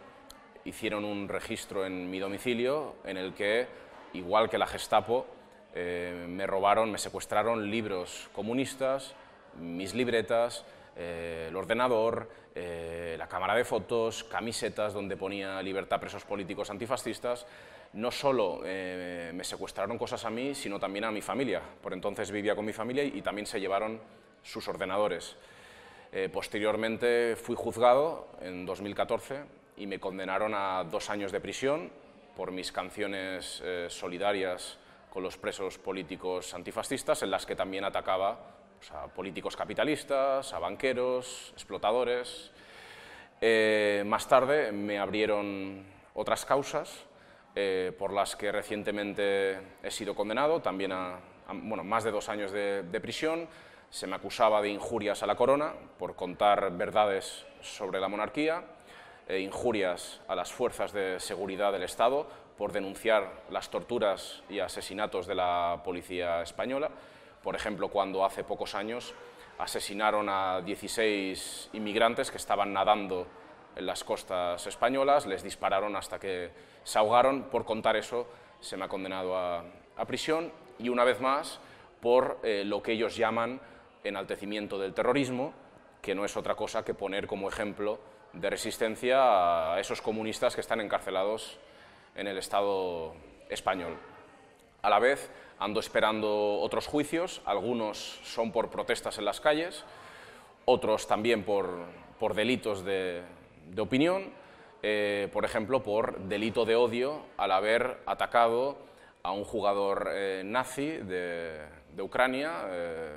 [0.63, 3.67] Hicieron un registro en mi domicilio en el que,
[4.13, 5.27] igual que la Gestapo,
[5.75, 9.13] eh, me robaron, me secuestraron libros comunistas,
[9.59, 16.23] mis libretas, eh, el ordenador, eh, la cámara de fotos, camisetas donde ponía libertad presos
[16.23, 17.45] políticos antifascistas.
[17.95, 21.61] No solo eh, me secuestraron cosas a mí, sino también a mi familia.
[21.81, 23.99] Por entonces vivía con mi familia y, también se llevaron
[24.43, 25.35] sus ordenadores.
[26.31, 29.43] posteriormente fui juzgado en 2014
[29.77, 31.91] y me condenaron a dos años de prisión
[32.35, 34.77] por mis canciones solidarias
[35.15, 38.37] con los presos políticos antifascistas, en las que también atacaba
[38.91, 42.51] a políticos capitalistas, a banqueros, explotadores.
[43.39, 47.05] Eh, más tarde me abrieron otras causas
[47.55, 51.19] eh, por las que recientemente he sido condenado, también a,
[51.53, 53.47] bueno, más de dos años de, prisión.
[53.89, 58.63] Se me acusaba de injurias a la corona por contar verdades sobre la monarquía,
[59.27, 65.25] e injurias a las fuerzas de seguridad del Estado por denunciar las torturas y asesinatos
[65.25, 66.91] de la policía española
[67.45, 69.13] por ejemplo, cuando hace pocos años
[69.59, 73.27] asesinaron a 16 inmigrantes que estaban nadando
[73.75, 76.49] en las costas españolas, les dispararon hasta que
[76.85, 77.43] se ahogaron.
[77.43, 78.25] Por contar eso,
[78.61, 79.65] se me ha condenado a,
[80.07, 81.59] prisión y una vez más
[82.01, 83.59] por eh, lo que ellos llaman
[84.03, 85.53] enaltecimiento del terrorismo,
[86.01, 87.99] que no es otra cosa que poner como ejemplo
[88.33, 91.57] de resistencia a esos comunistas que están encarcelados
[92.15, 93.13] en el Estado
[93.49, 93.97] español.
[94.81, 99.83] A la vez, ando esperando otros juicios, algunos son por protestas en las calles,
[100.65, 101.69] otros también por,
[102.19, 103.23] por delitos de,
[103.69, 104.31] de opinión,
[104.87, 108.77] eh, por ejemplo, por delito de odio al haber atacado
[109.23, 111.57] a un jugador eh, nazi de,
[111.95, 113.09] de Ucrania, eh,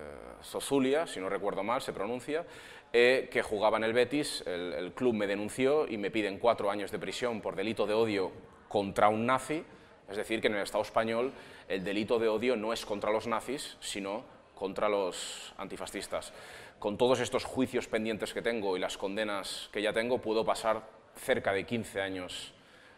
[0.42, 2.46] Zozulia, si no recuerdo mal, se pronuncia,
[2.90, 6.90] que jugaba en el Betis, el, el club me denunció y me piden cuatro años
[6.90, 8.32] de prisión por delito de odio
[8.66, 9.62] contra un nazi,
[10.08, 11.34] es decir, que en el Estado español
[11.68, 16.32] el delito de odio no es contra los nazis, sino contra los antifascistas.
[16.78, 20.96] Con todos estos juicios pendientes que tengo y las condenas que ya tengo, puedo pasar
[21.18, 22.54] cerca de 15 años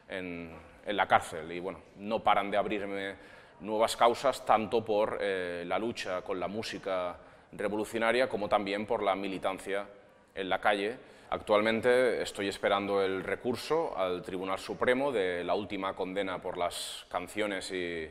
[0.09, 3.14] en, la cárcel y bueno, no paran de abrirme
[3.61, 7.16] nuevas causas, tanto por eh, la lucha con la música
[7.52, 9.87] revolucionaria como también por la militancia
[10.35, 10.96] en la calle.
[11.30, 17.70] Actualmente estoy esperando el recurso al Tribunal Supremo de la última condena por las canciones
[17.70, 18.11] y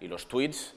[0.00, 0.74] y los tweets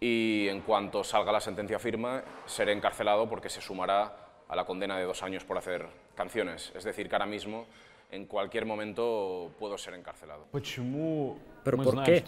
[0.00, 4.16] y en cuanto salga la sentencia firme seré encarcelado porque se sumará
[4.48, 6.72] a la condena de dos años por hacer canciones.
[6.74, 7.66] Es decir, que ahora mismo
[8.12, 10.46] en cualquier momento puedo ser encarcelado.
[11.64, 12.22] ¿Pero por qué?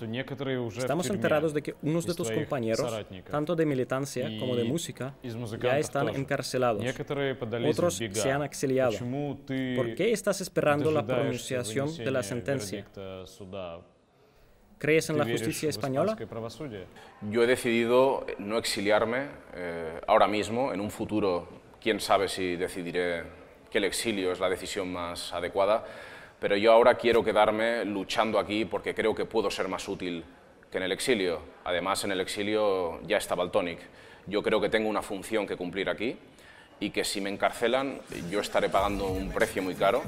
[0.76, 5.14] Estamos enterados de que unos de tus compañeros, tanto de militancia como de música,
[5.60, 6.82] ya están encarcelados.
[7.68, 8.92] Otros se han exiliado.
[9.76, 12.86] ¿Por qué estás esperando la pronunciación de la sentencia?
[14.78, 16.16] ¿Crees en la justicia española?
[17.30, 21.48] Yo he decidido no exiliarme eh, ahora mismo, en un futuro,
[21.80, 23.43] quién sabe si decidiré
[23.74, 25.84] que el exilio es la decisión más adecuada,
[26.38, 30.24] pero yo ahora quiero quedarme luchando aquí porque creo que puedo ser más útil
[30.70, 31.40] que en el exilio.
[31.64, 33.80] Además, en el exilio ya está Baltonic.
[34.28, 36.16] Yo creo que tengo una función que cumplir aquí
[36.78, 40.04] y que si me encarcelan yo estaré pagando un precio muy caro,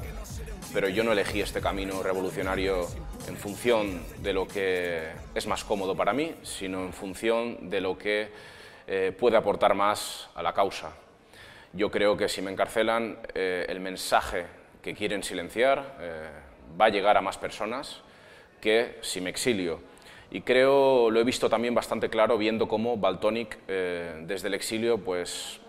[0.73, 2.87] pero yo no elegí este camino revolucionario
[3.27, 7.97] en función de lo que es más cómodo para mí, sino en función de lo
[7.97, 8.29] que
[8.87, 10.93] eh, puede aportar más a la causa.
[11.77, 14.47] Yo creo que si me encarcelan, eh, el mensaje
[14.81, 16.27] que quieren silenciar eh,
[16.79, 18.01] va a llegar a más personas
[18.59, 19.79] que si me exilio.
[20.31, 24.97] Y creo, lo he visto también bastante claro viendo cómo Baltonic eh, desde el exilio
[24.97, 25.59] pues,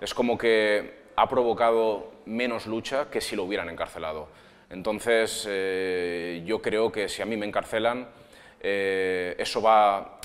[0.00, 4.28] es como que ha provocado menos lucha que si lo hubieran encarcelado.
[4.70, 5.48] Entonces,
[6.46, 8.06] yo creo que si a mí me encarcelan,
[8.60, 10.20] eso va,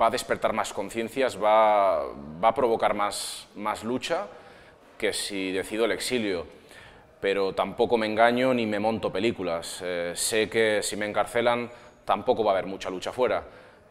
[0.00, 4.28] va, a despertar más conciencias, va, va, a provocar más, más lucha
[5.02, 6.46] que si decido el exilio,
[7.20, 9.80] pero tampoco me engaño ni me monto películas.
[9.82, 11.68] Eh, sé que si me encarcelan
[12.04, 13.42] tampoco va a haber mucha lucha fuera,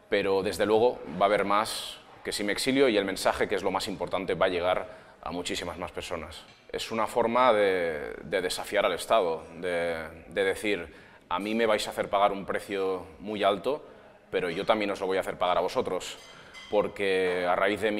[0.08, 3.56] pero desde luego va a haber más que si me exilio y el mensaje, que
[3.56, 4.88] es lo más importante, va a llegar
[5.22, 6.46] a muchísimas más personas.
[6.72, 10.94] Es una forma de, desafiar al Estado, de, decir,
[11.28, 13.84] a mí me vais a hacer pagar un precio muy alto,
[14.30, 16.16] pero yo también os lo voy a hacer pagar a vosotros,
[16.70, 17.90] porque a raíz de,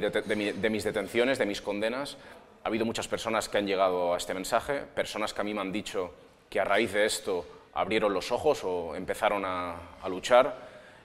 [0.00, 2.16] de mis detenciones, de mis condenas,
[2.64, 5.60] ha habido muchas personas que han llegado a este mensaje, personas que a mí me
[5.60, 6.12] han dicho
[6.48, 9.76] que a raíz de esto abrieron los ojos o empezaron a,
[10.08, 10.56] luchar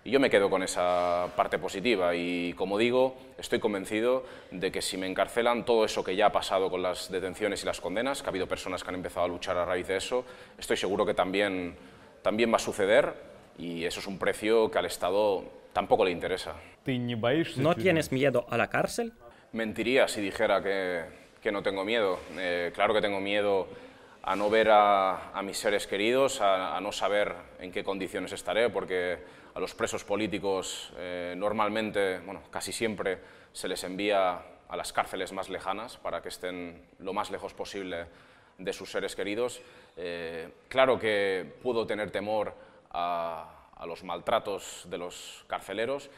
[0.05, 4.81] y yo me quedo con esa parte positiva y como digo, estoy convencido de que
[4.81, 8.21] si me encarcelan todo eso que ya ha pasado con las detenciones y las condenas,
[8.21, 10.23] que ha habido personas que han empezado a luchar a raíz de eso,
[10.57, 11.75] estoy seguro que también,
[12.21, 13.13] también va a suceder
[13.57, 15.43] y eso es un precio que al Estado
[15.73, 16.53] tampoco le interesa.
[17.57, 19.11] ¿No tienes miedo a la cárcel?
[19.51, 22.19] Mentiría si dijera que, que no tengo miedo.
[22.37, 23.67] Eh, claro que tengo miedo
[24.23, 29.17] a no ver a, mis seres queridos, a, no saber en qué condiciones estaré, porque
[29.53, 33.19] a los presos políticos eh, normalmente, bueno, casi siempre
[33.53, 38.05] se les envía a las cárceles más lejanas para que estén lo más lejos posible
[38.57, 39.61] de sus seres queridos.
[39.97, 42.53] Eh, claro que puedo tener temor
[42.91, 46.09] a, a los maltratos de los carceleros,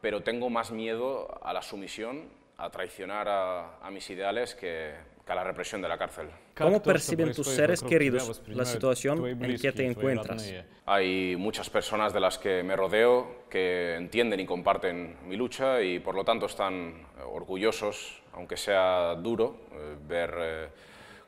[0.00, 4.94] pero tengo más miedo a la sumisión a traicionar a, mis ideales que,
[5.26, 6.28] a la represión de la cárcel.
[6.56, 10.54] ¿Cómo perciben tus seres queridos la situación en que te encuentras?
[10.86, 15.98] Hay muchas personas de las que me rodeo que entienden y comparten mi lucha y
[15.98, 20.68] por lo tanto están orgullosos, aunque sea duro, eh, ver eh,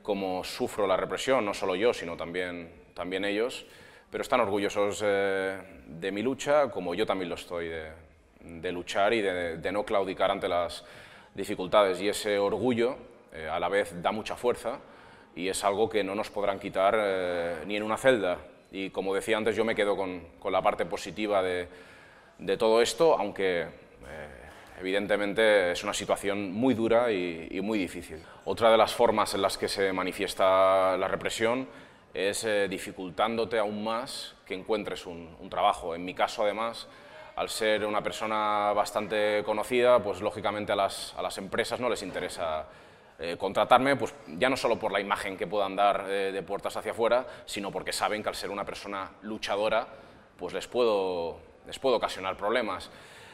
[0.02, 3.66] cómo sufro la represión, no solo yo, sino también, también ellos,
[4.08, 7.70] pero están orgullosos eh, de mi lucha como yo también lo estoy
[8.40, 10.84] de, luchar y de no claudicar ante las
[11.34, 12.96] dificultades y ese orgullo
[13.32, 14.78] eh, a la vez da mucha fuerza
[15.34, 18.38] y es algo que no nos podrán quitar eh, ni en una celda.
[18.70, 21.68] Y como decía antes, yo me quedo con, con la parte positiva de,
[22.38, 23.66] de todo esto, aunque eh,
[24.80, 28.18] evidentemente es una situación muy dura y, muy difícil.
[28.44, 31.68] Otra de las formas en las que se manifiesta la represión
[32.12, 35.96] es dificultándote aún más que encuentres un, un trabajo.
[35.96, 36.86] En mi caso, además,
[37.36, 42.02] al ser una persona bastante conocida, pues lógicamente a las, a las empresas no les
[42.02, 42.66] interesa
[43.16, 46.76] eh, contratarme, pues ya no solo por la imagen que puedan dar eh, de puertas
[46.76, 49.86] hacia afuera, sino porque saben que al ser una persona luchadora,
[50.36, 52.90] pues les puedo, les puedo ocasionar problemas.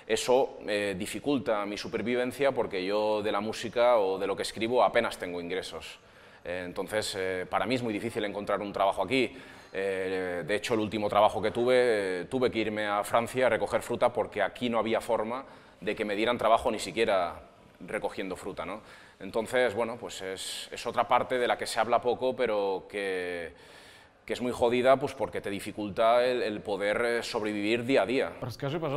[0.07, 4.85] Eso eh, dificulta mi supervivencia porque yo de la música o de lo que escribo
[4.85, 5.99] apenas tengo ingresos.
[6.45, 9.35] entonces, para mí es muy difícil encontrar un trabajo aquí.
[9.73, 13.51] Eh, de hecho, el último trabajo que tuve, eh, tuve que irme a Francia a
[13.51, 15.45] recoger fruta porque aquí no había forma
[15.81, 17.41] de que me dieran trabajo ni siquiera
[17.87, 18.67] recogiendo fruta.
[18.67, 18.81] ¿no?
[19.21, 23.53] Entonces, bueno, pues es, es, otra parte de la que se habla poco, pero que,
[24.25, 28.07] que es muy jodida pues porque te dificulta el, el, poder eh, sobrevivir día a
[28.07, 28.33] día.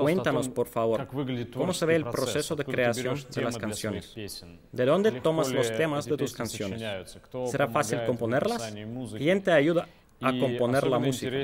[0.02, 1.08] Cuéntanos, por favor,
[1.54, 4.16] cómo se ve el proceso de creación de las canciones.
[4.72, 6.82] ¿De dónde tomas los temas de tus canciones?
[7.46, 8.74] ¿Será fácil componerlas?
[9.18, 9.88] ¿Quién te ayuda
[10.24, 11.36] a componer la música.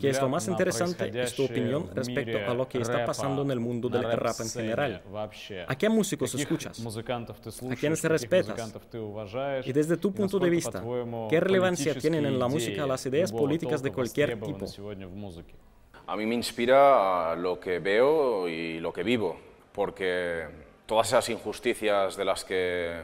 [0.00, 3.50] Y es lo más interesante es tu opinión respecto a lo que está pasando en
[3.50, 5.02] el mundo del rap en general.
[5.66, 6.80] ¿A qué músicos escuchas?
[7.70, 8.74] ¿A quiénes respetas?
[9.64, 10.82] Y desde tu punto de vista,
[11.28, 14.66] ¿qué relevancia tienen en la música las ideas políticas de cualquier tipo?
[16.06, 19.38] A mí me inspira lo que veo y lo que vivo,
[19.72, 20.44] porque
[20.84, 23.00] todas esas injusticias de las que,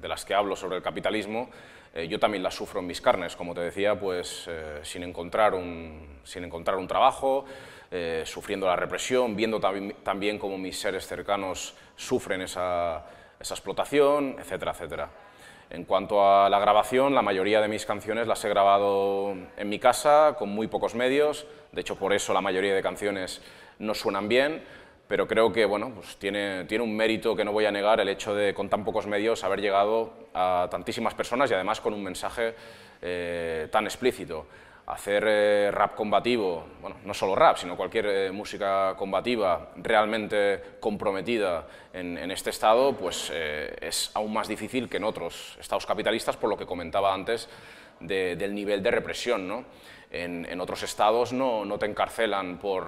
[0.00, 1.50] de las que hablo sobre el capitalismo,
[1.96, 5.54] eh, yo también las sufro en mis carnes, como te decía, pues eh, sin, encontrar
[5.54, 7.46] un, sin encontrar un trabajo,
[7.90, 13.06] eh, sufriendo la represión, viendo también cómo mis seres cercanos sufren esa,
[13.40, 15.08] esa explotación, etcétera, etcétera.
[15.70, 19.78] En cuanto a la grabación, la mayoría de mis canciones las he grabado en mi
[19.78, 23.40] casa, con muy pocos medios, de hecho por eso la mayoría de canciones
[23.78, 24.62] no suenan bien,
[25.08, 28.08] pero creo que bueno, pues tiene, tiene un mérito que no voy a negar el
[28.08, 32.02] hecho de con tan pocos medios haber llegado a tantísimas personas y además con un
[32.02, 32.54] mensaje
[33.02, 34.46] eh, tan explícito
[34.86, 41.66] hacer eh, rap combativo, bueno, no solo rap, sino cualquier eh, música combativa realmente comprometida
[41.92, 46.50] en, este estado, pues eh, es aún más difícil que en otros estados capitalistas, por
[46.50, 47.48] lo que comentaba antes
[47.98, 49.48] del nivel de represión.
[49.48, 49.64] ¿no?
[50.10, 52.86] En, otros estados no, no te encarcelan por,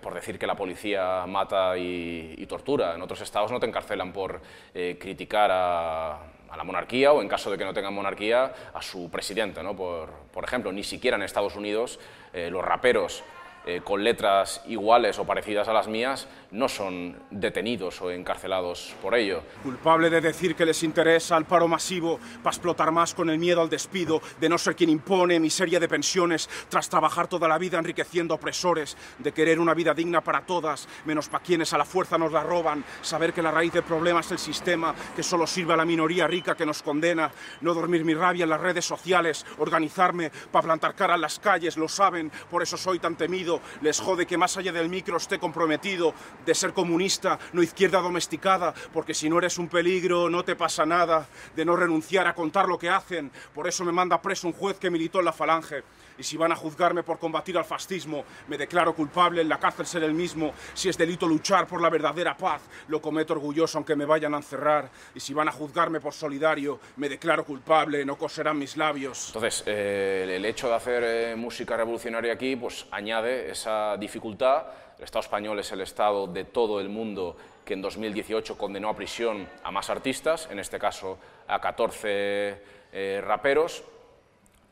[0.00, 4.40] por, decir que la policía mata y, tortura, en otros estados no te encarcelan por
[4.72, 6.18] criticar a
[6.52, 9.62] a la monarquía o, en caso de que no tengan monarquía, a su presidente.
[9.62, 9.74] ¿no?
[9.74, 11.98] Por, por ejemplo, ni siquiera en Estados Unidos
[12.32, 13.24] eh, los raperos
[13.64, 19.14] eh, con letras iguales o parecidas a las mías no son detenidos o encarcelados por
[19.14, 19.42] ello.
[19.62, 23.62] Culpable de decir que les interesa el paro masivo para explotar más con el miedo
[23.62, 27.78] al despido, de no ser quien impone miseria de pensiones, tras trabajar toda la vida
[27.78, 32.18] enriqueciendo opresores, de querer una vida digna para todas, menos para quienes a la fuerza
[32.18, 35.74] nos la roban, saber que la raíz del problema es el sistema, que solo sirve
[35.74, 39.46] a la minoría rica que nos condena, no dormir mi rabia en las redes sociales,
[39.58, 44.00] organizarme para plantar cara en las calles, lo saben, por eso soy tan temido les
[44.00, 49.14] jode que más allá del micro esté comprometido de ser comunista, no izquierda domesticada, porque
[49.14, 52.78] si no eres un peligro no te pasa nada, de no renunciar a contar lo
[52.78, 55.82] que hacen, por eso me manda preso un juez que militó en la falange.
[56.18, 59.86] Y si van a juzgarme por combatir al fascismo, me declaro culpable, en la cárcel
[59.86, 60.52] ser el mismo.
[60.74, 64.36] Si es delito luchar por la verdadera paz, lo cometo orgulloso aunque me vayan a
[64.36, 64.90] encerrar.
[65.14, 69.28] Y si van a juzgarme por solidario, me declaro culpable, no coserán mis labios.
[69.28, 74.64] Entonces, eh, el hecho de hacer eh, música revolucionaria aquí, pues añade esa dificultad.
[74.98, 78.96] El Estado español es el Estado de todo el mundo que en 2018 condenó a
[78.96, 81.18] prisión a más artistas, en este caso
[81.48, 82.62] a 14
[82.92, 83.84] eh, raperos,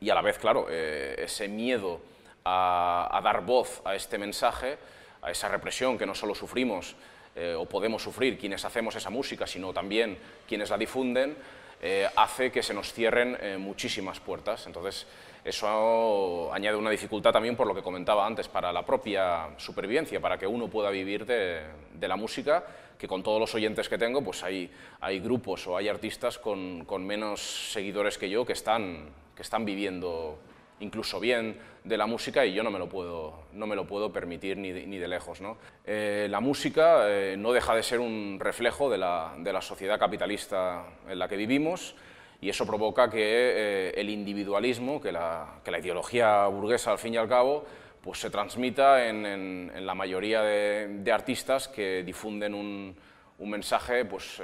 [0.01, 2.01] y a la vez, claro, eh, ese miedo
[2.43, 4.77] a, dar voz a este mensaje,
[5.21, 6.95] a esa represión que no solo sufrimos
[7.35, 10.17] eh, o podemos sufrir quienes hacemos esa música, sino también
[10.47, 11.37] quienes la difunden,
[11.83, 14.65] eh, hace que se nos cierren muchísimas puertas.
[14.65, 15.05] Entonces,
[15.43, 20.37] eso añade una dificultad también por lo que comentaba antes, para la propia supervivencia, para
[20.37, 21.63] que uno pueda vivir de,
[21.99, 22.63] la música,
[22.97, 26.85] que con todos los oyentes que tengo, pues hay, hay grupos o hay artistas con,
[27.05, 30.37] menos seguidores que yo que están que están viviendo
[30.81, 34.11] incluso bien de la música y yo no me lo puedo, no me lo puedo
[34.11, 35.41] permitir ni de, ni de lejos.
[35.41, 35.57] ¿no?
[35.85, 39.99] Eh, la música eh, no deja de ser un reflejo de la, de la, sociedad
[39.99, 41.95] capitalista en la que vivimos
[42.41, 47.29] y eso provoca que eh, el individualismo, que la, ideología burguesa al fin y al
[47.29, 47.63] cabo,
[48.01, 52.95] pues se transmita en, en, la mayoría de, artistas que difunden un,
[53.39, 54.41] mensaje pues,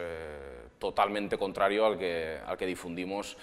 [0.80, 3.38] totalmente contrario al que, al que difundimos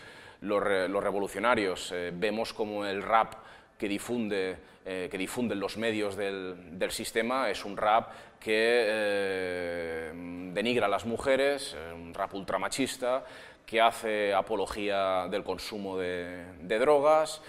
[0.45, 0.63] los,
[1.03, 1.93] revolucionarios.
[1.93, 3.35] Eh, vemos como el rap
[3.79, 10.13] que, difunde, eh, que difunden los medios del, del, sistema es un rap que eh,
[10.53, 13.25] denigra a las mujeres, un rap ultramachista,
[13.67, 16.45] que hace apología del consumo de,
[16.79, 17.41] drogas,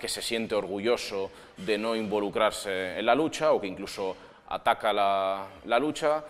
[0.00, 4.16] que se siente orgulloso de no involucrarse en la lucha o que incluso
[4.48, 6.24] ataca la, la lucha.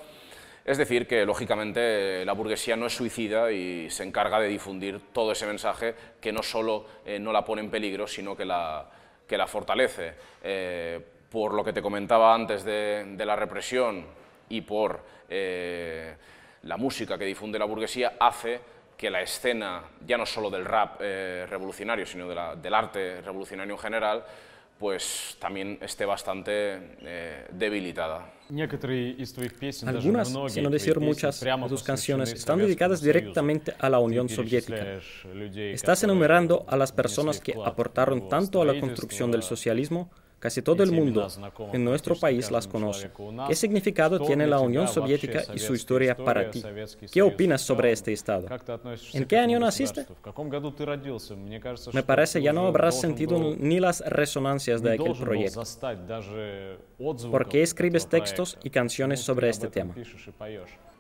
[0.65, 5.33] Es decir, que lógicamente la burguesía no es suicida y se encarga de difundir todo
[5.33, 8.89] ese mensaje que no solo eh, no la pone en peligro, sino que la,
[9.27, 10.15] que la fortalece.
[10.43, 11.01] Eh,
[11.31, 14.07] por lo que te comentaba antes de, la represión
[14.51, 16.15] y por eh,
[16.63, 18.61] la música que difunde la burguesía, hace
[18.97, 24.25] que la escena, ya no solo del rap revolucionario, sino del arte revolucionario en general,
[24.83, 26.51] pues también esté bastante
[27.03, 28.33] eh, debilitada.
[29.87, 35.01] Algunas, sin no decir muchas, de tus canciones están dedicadas directamente a la Unión Soviética.
[35.55, 40.11] Estás enumerando a las personas que aportaron tanto a la construcción del socialismo
[40.43, 41.29] Casi todo el mundo
[41.73, 43.13] en nuestro país las conoce.
[43.47, 46.61] ¿Qué significado tiene la Unión Soviética y su historia para ti?
[47.13, 48.49] ¿Qué opinas sobre este Estado?
[49.13, 50.05] ¿En qué año naciste?
[51.93, 55.63] Me parece ya no habrás sentido ni las resonancias de aquel proyecto.
[57.31, 59.95] ¿Por qué escribes textos y canciones sobre este tema?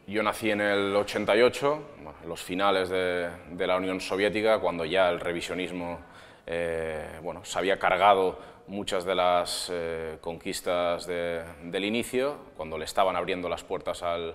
[0.06, 1.82] Yo nací en el 88,
[2.28, 5.98] los finales de, de la Unión Soviética, cuando ya el revisionismo
[6.46, 13.16] eh, bueno, se había cargado muchas de las eh, conquistas del inicio, cuando le estaban
[13.16, 14.34] abriendo las puertas al,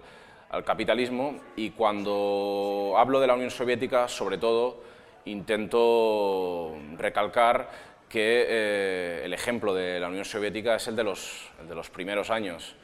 [0.66, 4.82] capitalismo, y cuando hablo de la Unión Soviética, sobre todo,
[5.26, 7.70] intento recalcar
[8.08, 12.30] que eh, el ejemplo de la Unión Soviética es el de los, de los primeros
[12.30, 12.76] años,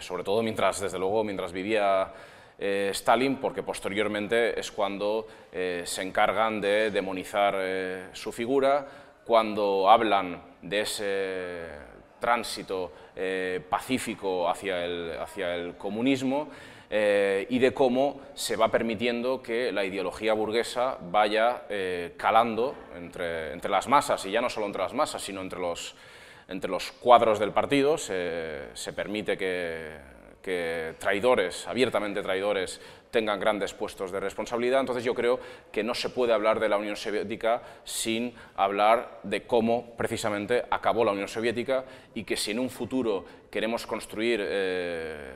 [0.00, 2.12] sobre todo mientras, desde luego, mientras vivía
[2.58, 8.86] eh, Stalin, porque posteriormente es cuando eh, se encargan de demonizar eh, su figura,
[9.24, 11.68] cuando hablan de ese
[12.20, 12.92] tránsito
[13.68, 16.48] pacífico hacia el, hacia el comunismo
[16.90, 21.62] y de cómo se va permitiendo que la ideología burguesa vaya
[22.16, 25.94] calando entre, entre, las masas, y ya no solo entre las masas, sino entre los,
[26.48, 27.98] entre los cuadros del partido.
[27.98, 30.13] se permite que
[30.44, 32.78] que traidores, abiertamente traidores,
[33.10, 34.80] tengan grandes puestos de responsabilidad.
[34.80, 35.40] Entonces yo creo
[35.72, 41.02] que no se puede hablar de la Unión Soviética sin hablar de cómo precisamente acabó
[41.02, 45.32] la Unión Soviética y que si en un futuro queremos construir eh,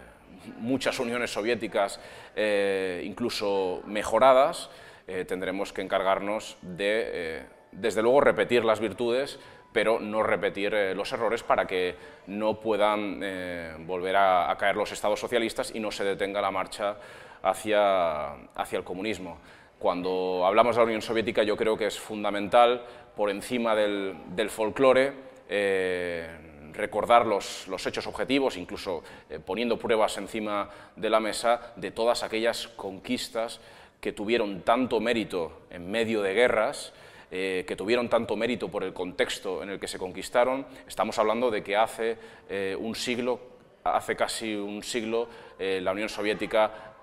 [0.59, 2.01] muchas uniones soviéticas,
[2.37, 4.69] eh, incluso mejoradas,
[5.07, 9.39] eh, tendremos que encargarnos de, desde luego, repetir las virtudes,
[9.73, 11.95] pero no repetir eh, los errores para que
[12.27, 16.97] no puedan eh, volver a, caer los estados socialistas y no se detenga la marcha
[17.43, 19.39] hacia, hacia el comunismo.
[19.79, 24.51] Cuando hablamos de la Unión Soviética yo creo que es fundamental, por encima del, del
[24.51, 25.13] folclore,
[25.49, 26.29] eh,
[26.73, 29.03] recordar los, los, hechos objetivos, incluso
[29.45, 33.61] poniendo pruebas encima de la mesa de todas aquellas conquistas
[34.01, 36.93] que tuvieron tanto mérito en medio de guerras,
[37.31, 40.65] eh, que tuvieron tanto mérito por el contexto en el que se conquistaron.
[40.87, 42.17] Estamos hablando de que hace
[42.49, 43.39] eh, un siglo,
[43.85, 46.95] hace casi un siglo, eh, la Unión Soviética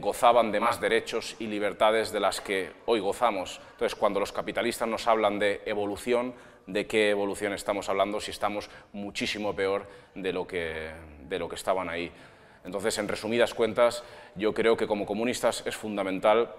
[0.00, 3.58] gozaban de más derechos y libertades de las que hoy gozamos.
[3.70, 6.34] Entonces, cuando los capitalistas nos hablan de evolución,
[6.66, 10.90] ¿de qué evolución estamos hablando si estamos muchísimo peor de lo que,
[11.26, 12.12] de lo que estaban ahí?
[12.66, 14.04] Entonces, en resumidas cuentas,
[14.34, 16.54] yo creo que como comunistas es fundamental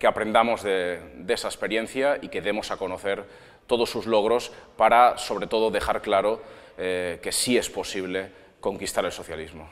[0.00, 0.98] que aprendamos de,
[1.28, 3.22] esa experiencia y que demos a conocer
[3.66, 6.42] todos sus logros para, sobre todo, dejar claro
[6.78, 9.68] eh, que sí es posible conquistar el socialismo.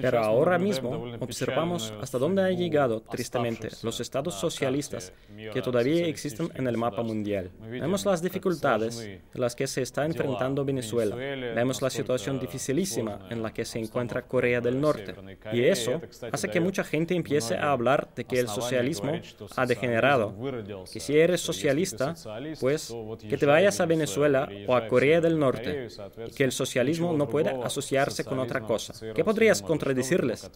[0.00, 5.12] Pero ahora mismo observamos hasta dónde han llegado, tristemente, los estados socialistas
[5.52, 7.50] que todavía existen en el mapa mundial.
[7.60, 11.14] Vemos las dificultades de las que se está enfrentando Venezuela.
[11.14, 15.14] Vemos la situación dificilísima en la que se encuentra Corea del Norte.
[15.52, 16.00] Y eso
[16.32, 19.12] hace que mucha gente empiece a hablar de que el socialismo
[19.56, 20.34] ha degenerado.
[20.90, 22.14] Que si eres socialista,
[22.60, 22.94] pues
[23.28, 25.88] que te vayas a Venezuela o a Corea del Norte.
[26.26, 28.94] Y que el socialismo no puede asociarse con otra cosa.
[29.14, 30.50] ¿Qué podría contradecirles?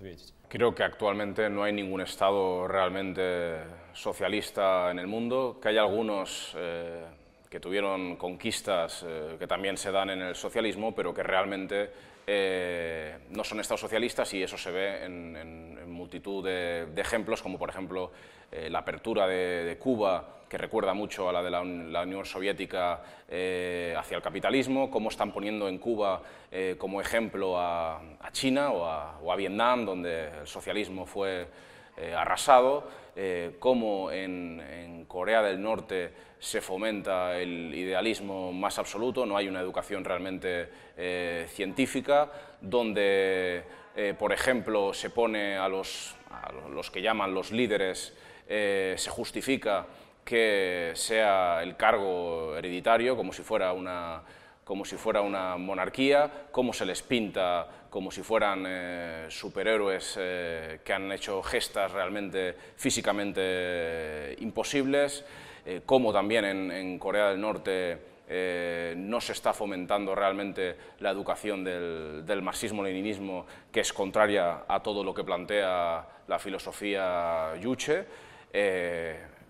[0.49, 3.59] Creo que actualmente no hay ningún Estado realmente
[3.93, 7.05] socialista en el mundo, que hay algunos eh,
[7.51, 11.91] que tuvieron conquistas eh, que también se dan en el socialismo, pero que realmente
[12.27, 17.71] eh, no son estados socialistas y eso se ve en, multitud de, ejemplos, como por
[17.71, 18.13] ejemplo
[18.71, 24.17] la apertura de Cuba que recuerda mucho a la de la, Unión Soviética eh, hacia
[24.17, 28.01] el capitalismo, cómo están poniendo en Cuba eh, como ejemplo a,
[28.31, 31.49] China o a, Vietnam, donde el socialismo fue
[31.97, 32.89] eh, arrasado,
[33.59, 40.05] cómo en, Corea del Norte se fomenta el idealismo más absoluto, no hay una educación
[40.05, 40.69] realmente
[41.49, 42.31] científica,
[42.61, 43.63] donde,
[44.19, 48.13] por ejemplo, se pone a los, a los que llaman los líderes,
[48.47, 49.87] se justifica
[50.25, 54.23] que sea el cargo hereditario, como si fuera una,
[54.65, 60.81] como si fuera una monarquía, cómo se les pinta como si fueran eh, superhéroes eh,
[60.85, 65.25] que han hecho gestas realmente físicamente eh, imposibles,
[65.87, 73.47] cómo también en, Corea del Norte no se está fomentando realmente la educación del, marxismo-leninismo,
[73.71, 78.07] que es contraria a todo lo que plantea la filosofía Yuche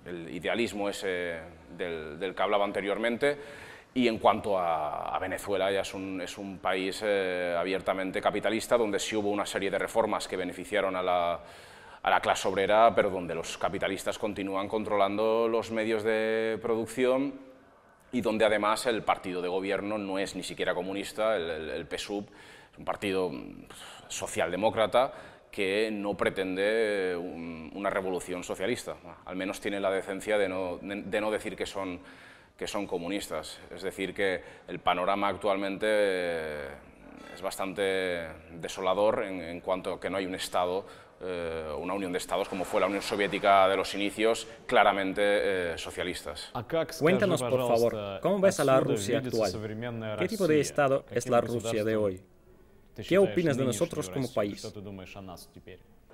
[0.06, 1.40] el idealismo ese
[1.76, 3.38] del, que hablaba anteriormente.
[3.94, 8.98] Y en cuanto a, Venezuela, ya es un, es un país eh, abiertamente capitalista, donde
[8.98, 11.40] sí hubo una serie de reformas que beneficiaron a la,
[12.02, 17.53] a la clase obrera, pero donde los capitalistas continúan controlando los medios de producción
[18.14, 22.24] y donde además el partido de gobierno no es ni siquiera comunista, el, el, PSUV
[22.72, 23.32] es un partido
[24.06, 25.12] socialdemócrata
[25.50, 28.94] que no pretende una revolución socialista,
[29.24, 31.98] al menos tiene la decencia de no, de no decir que son,
[32.56, 33.58] que son comunistas.
[33.74, 36.68] Es decir, que el panorama actualmente eh,
[37.34, 40.86] es bastante desolador en, en cuanto a que no hay un Estado
[41.20, 46.50] una unión de estados como fue la Unión Soviética de los inicios, claramente eh, socialistas.
[46.98, 49.52] Cuéntanos, por favor, ¿cómo ves a la Rusia actual?
[50.18, 52.20] ¿Qué tipo de Estado es la Rusia de hoy?
[53.08, 54.72] ¿Qué opinas de nosotros como país?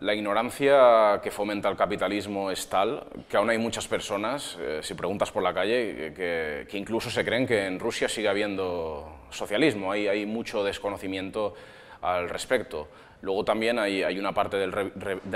[0.01, 4.95] La ignorancia que fomenta el capitalismo es tal que aún hay muchas personas, eh, si
[4.95, 9.93] preguntas por la calle, que, que, incluso se creen que en Rusia sigue habiendo socialismo.
[9.93, 11.55] Hay, hay mucho desconocimiento
[12.01, 12.89] al respecto.
[13.23, 14.73] Luego también hay, una parte del,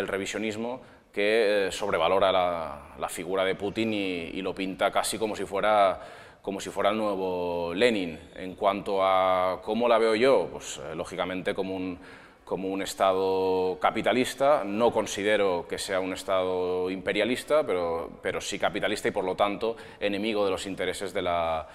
[0.06, 0.80] revisionismo
[1.12, 6.00] que eh, sobrevalora la, figura de Putin y, lo pinta casi como si fuera
[6.42, 8.18] como si fuera el nuevo Lenin.
[8.36, 11.98] En cuanto a cómo la veo yo, pues eh, lógicamente como un,
[12.44, 19.08] como un Estado capitalista, no considero que sea un Estado imperialista, pero, pero sí capitalista
[19.08, 21.66] y por lo tanto enemigo de los intereses de la,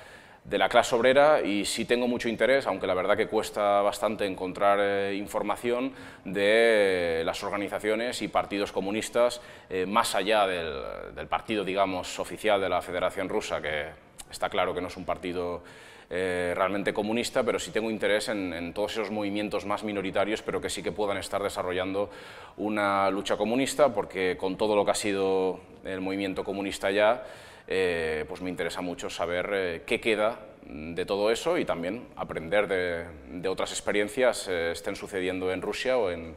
[0.49, 4.25] de la clase obrera y sí tengo mucho interés, aunque la verdad que cuesta bastante
[4.25, 5.93] encontrar eh, información
[6.25, 12.81] de las organizaciones y partidos comunistas eh, más allá del, partido, digamos, oficial de la
[12.81, 13.89] Federación Rusa, que
[14.31, 15.61] está claro que no es un partido
[16.09, 20.59] eh, realmente comunista, pero sí tengo interés en, en, todos esos movimientos más minoritarios, pero
[20.59, 22.09] que sí que puedan estar desarrollando
[22.57, 27.23] una lucha comunista, porque con todo lo que ha sido el movimiento comunista ya,
[27.72, 32.67] eh, pues me interesa mucho saber eh, qué queda de todo eso y también aprender
[32.67, 36.36] de, otras experiencias eh, estén sucediendo en Rusia o en,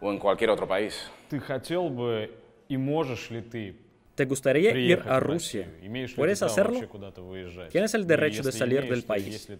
[0.00, 1.10] o en cualquier otro país.
[4.14, 5.68] ¿Te gustaría ir a Rusia?
[6.14, 6.80] ¿Puedes hacerlo?
[7.68, 9.50] Tienes el derecho de salir del país.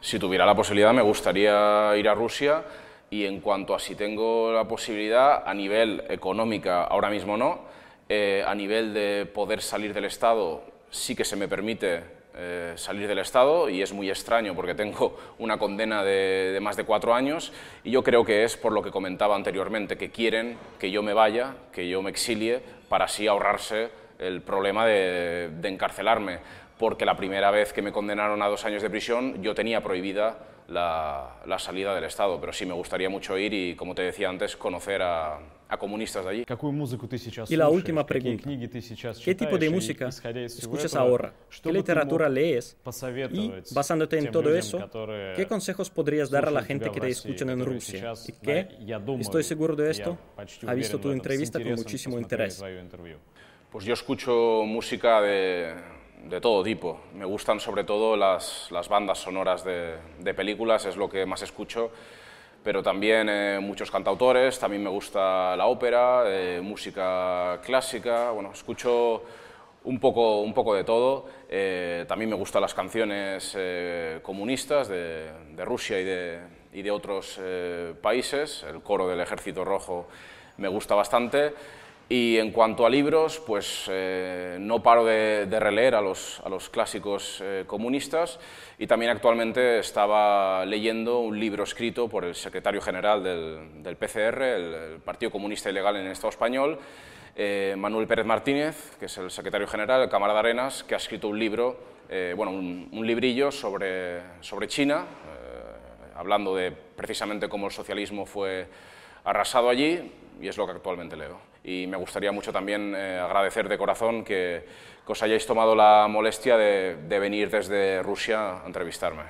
[0.00, 2.64] Si tuviera la posibilidad, me gustaría ir a Rusia
[3.10, 7.75] y en cuanto a si tengo la posibilidad, a nivel económica, ahora mismo no,
[8.08, 12.02] eh, a nivel de poder salir del Estado, sí que se me permite
[12.38, 16.84] eh, salir del Estado y es muy extraño porque tengo una condena de, más de
[16.84, 17.50] cuatro años
[17.82, 21.14] y yo creo que es por lo que comentaba anteriormente, que quieren que yo me
[21.14, 23.88] vaya, que yo me exilie para así ahorrarse
[24.18, 26.38] el problema de, encarcelarme,
[26.78, 30.36] porque la primera vez que me condenaron a dos años de prisión yo tenía prohibida
[30.68, 34.28] la, la salida del Estado, pero sí me gustaría mucho ir y, como te decía
[34.28, 35.38] antes, conocer a,
[35.68, 36.44] a comunistas de allí.
[37.48, 38.48] Y la última pregunta,
[39.24, 41.32] ¿qué tipo de música escuchas ahora?
[41.62, 42.76] ¿Qué literatura lees?
[43.30, 44.88] Y basándote en todo eso,
[45.34, 48.12] ¿qué consejos podrías dar a la gente que te escuchan en Rusia?
[48.26, 48.68] Y que,
[49.20, 50.18] estoy seguro de esto,
[50.66, 52.62] ha visto tu entrevista con muchísimo interés.
[53.70, 55.74] Pues yo escucho música de,
[56.28, 57.00] de todo tipo.
[57.14, 61.42] Me gustan sobre todo las, las bandas sonoras de, de películas, es lo que más
[61.42, 61.90] escucho
[62.66, 69.22] pero también eh, muchos cantautores, también me gusta la ópera, eh, música clásica, bueno, escucho
[69.84, 73.56] un poco, un poco de todo, eh, también me gustan las canciones
[74.20, 76.40] comunistas de, de, Rusia y de,
[76.72, 77.40] y de otros
[78.02, 80.08] países, el coro del Ejército Rojo
[80.56, 81.54] me gusta bastante,
[82.08, 86.70] y en cuanto a libros, pues eh, no paro de, releer a los, a los
[86.70, 88.38] clásicos eh, comunistas
[88.78, 94.42] y también actualmente estaba leyendo un libro escrito por el secretario general del, del PCR,
[94.42, 96.78] el, Partido Comunista Ilegal en el Estado Español,
[97.34, 101.28] eh, Manuel Pérez Martínez, que es el secretario general, el camarada Arenas, que ha escrito
[101.28, 101.96] un libro,
[102.36, 105.06] bueno, un, un, librillo sobre, sobre China,
[106.14, 108.68] hablando de precisamente cómo el socialismo fue
[109.24, 111.55] arrasado allí y es lo que actualmente leo.
[111.66, 114.64] Y me gustaría mucho también eh, agradecer de corazón que,
[115.04, 119.22] os hayáis tomado la molestia de, venir desde Rusia a entrevistarme.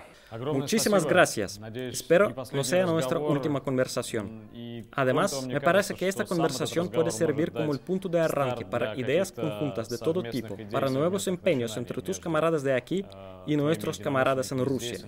[0.53, 1.59] Muchísimas gracias.
[1.74, 4.51] Espero no sea nuestra última conversación.
[4.93, 9.32] Además, me parece que esta conversación puede servir como el punto de arranque para ideas
[9.32, 13.03] conjuntas de todo tipo, para nuevos empeños entre tus camaradas de aquí
[13.47, 14.99] y nuestros camaradas en Rusia.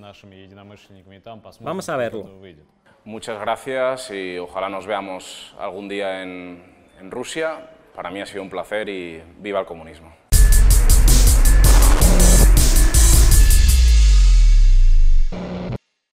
[1.61, 2.41] Vamos a verlo.
[3.05, 7.71] Muchas gracias y ojalá nos veamos algún día en, en Rusia.
[7.95, 10.15] Para mí ha sido un placer y viva el comunismo.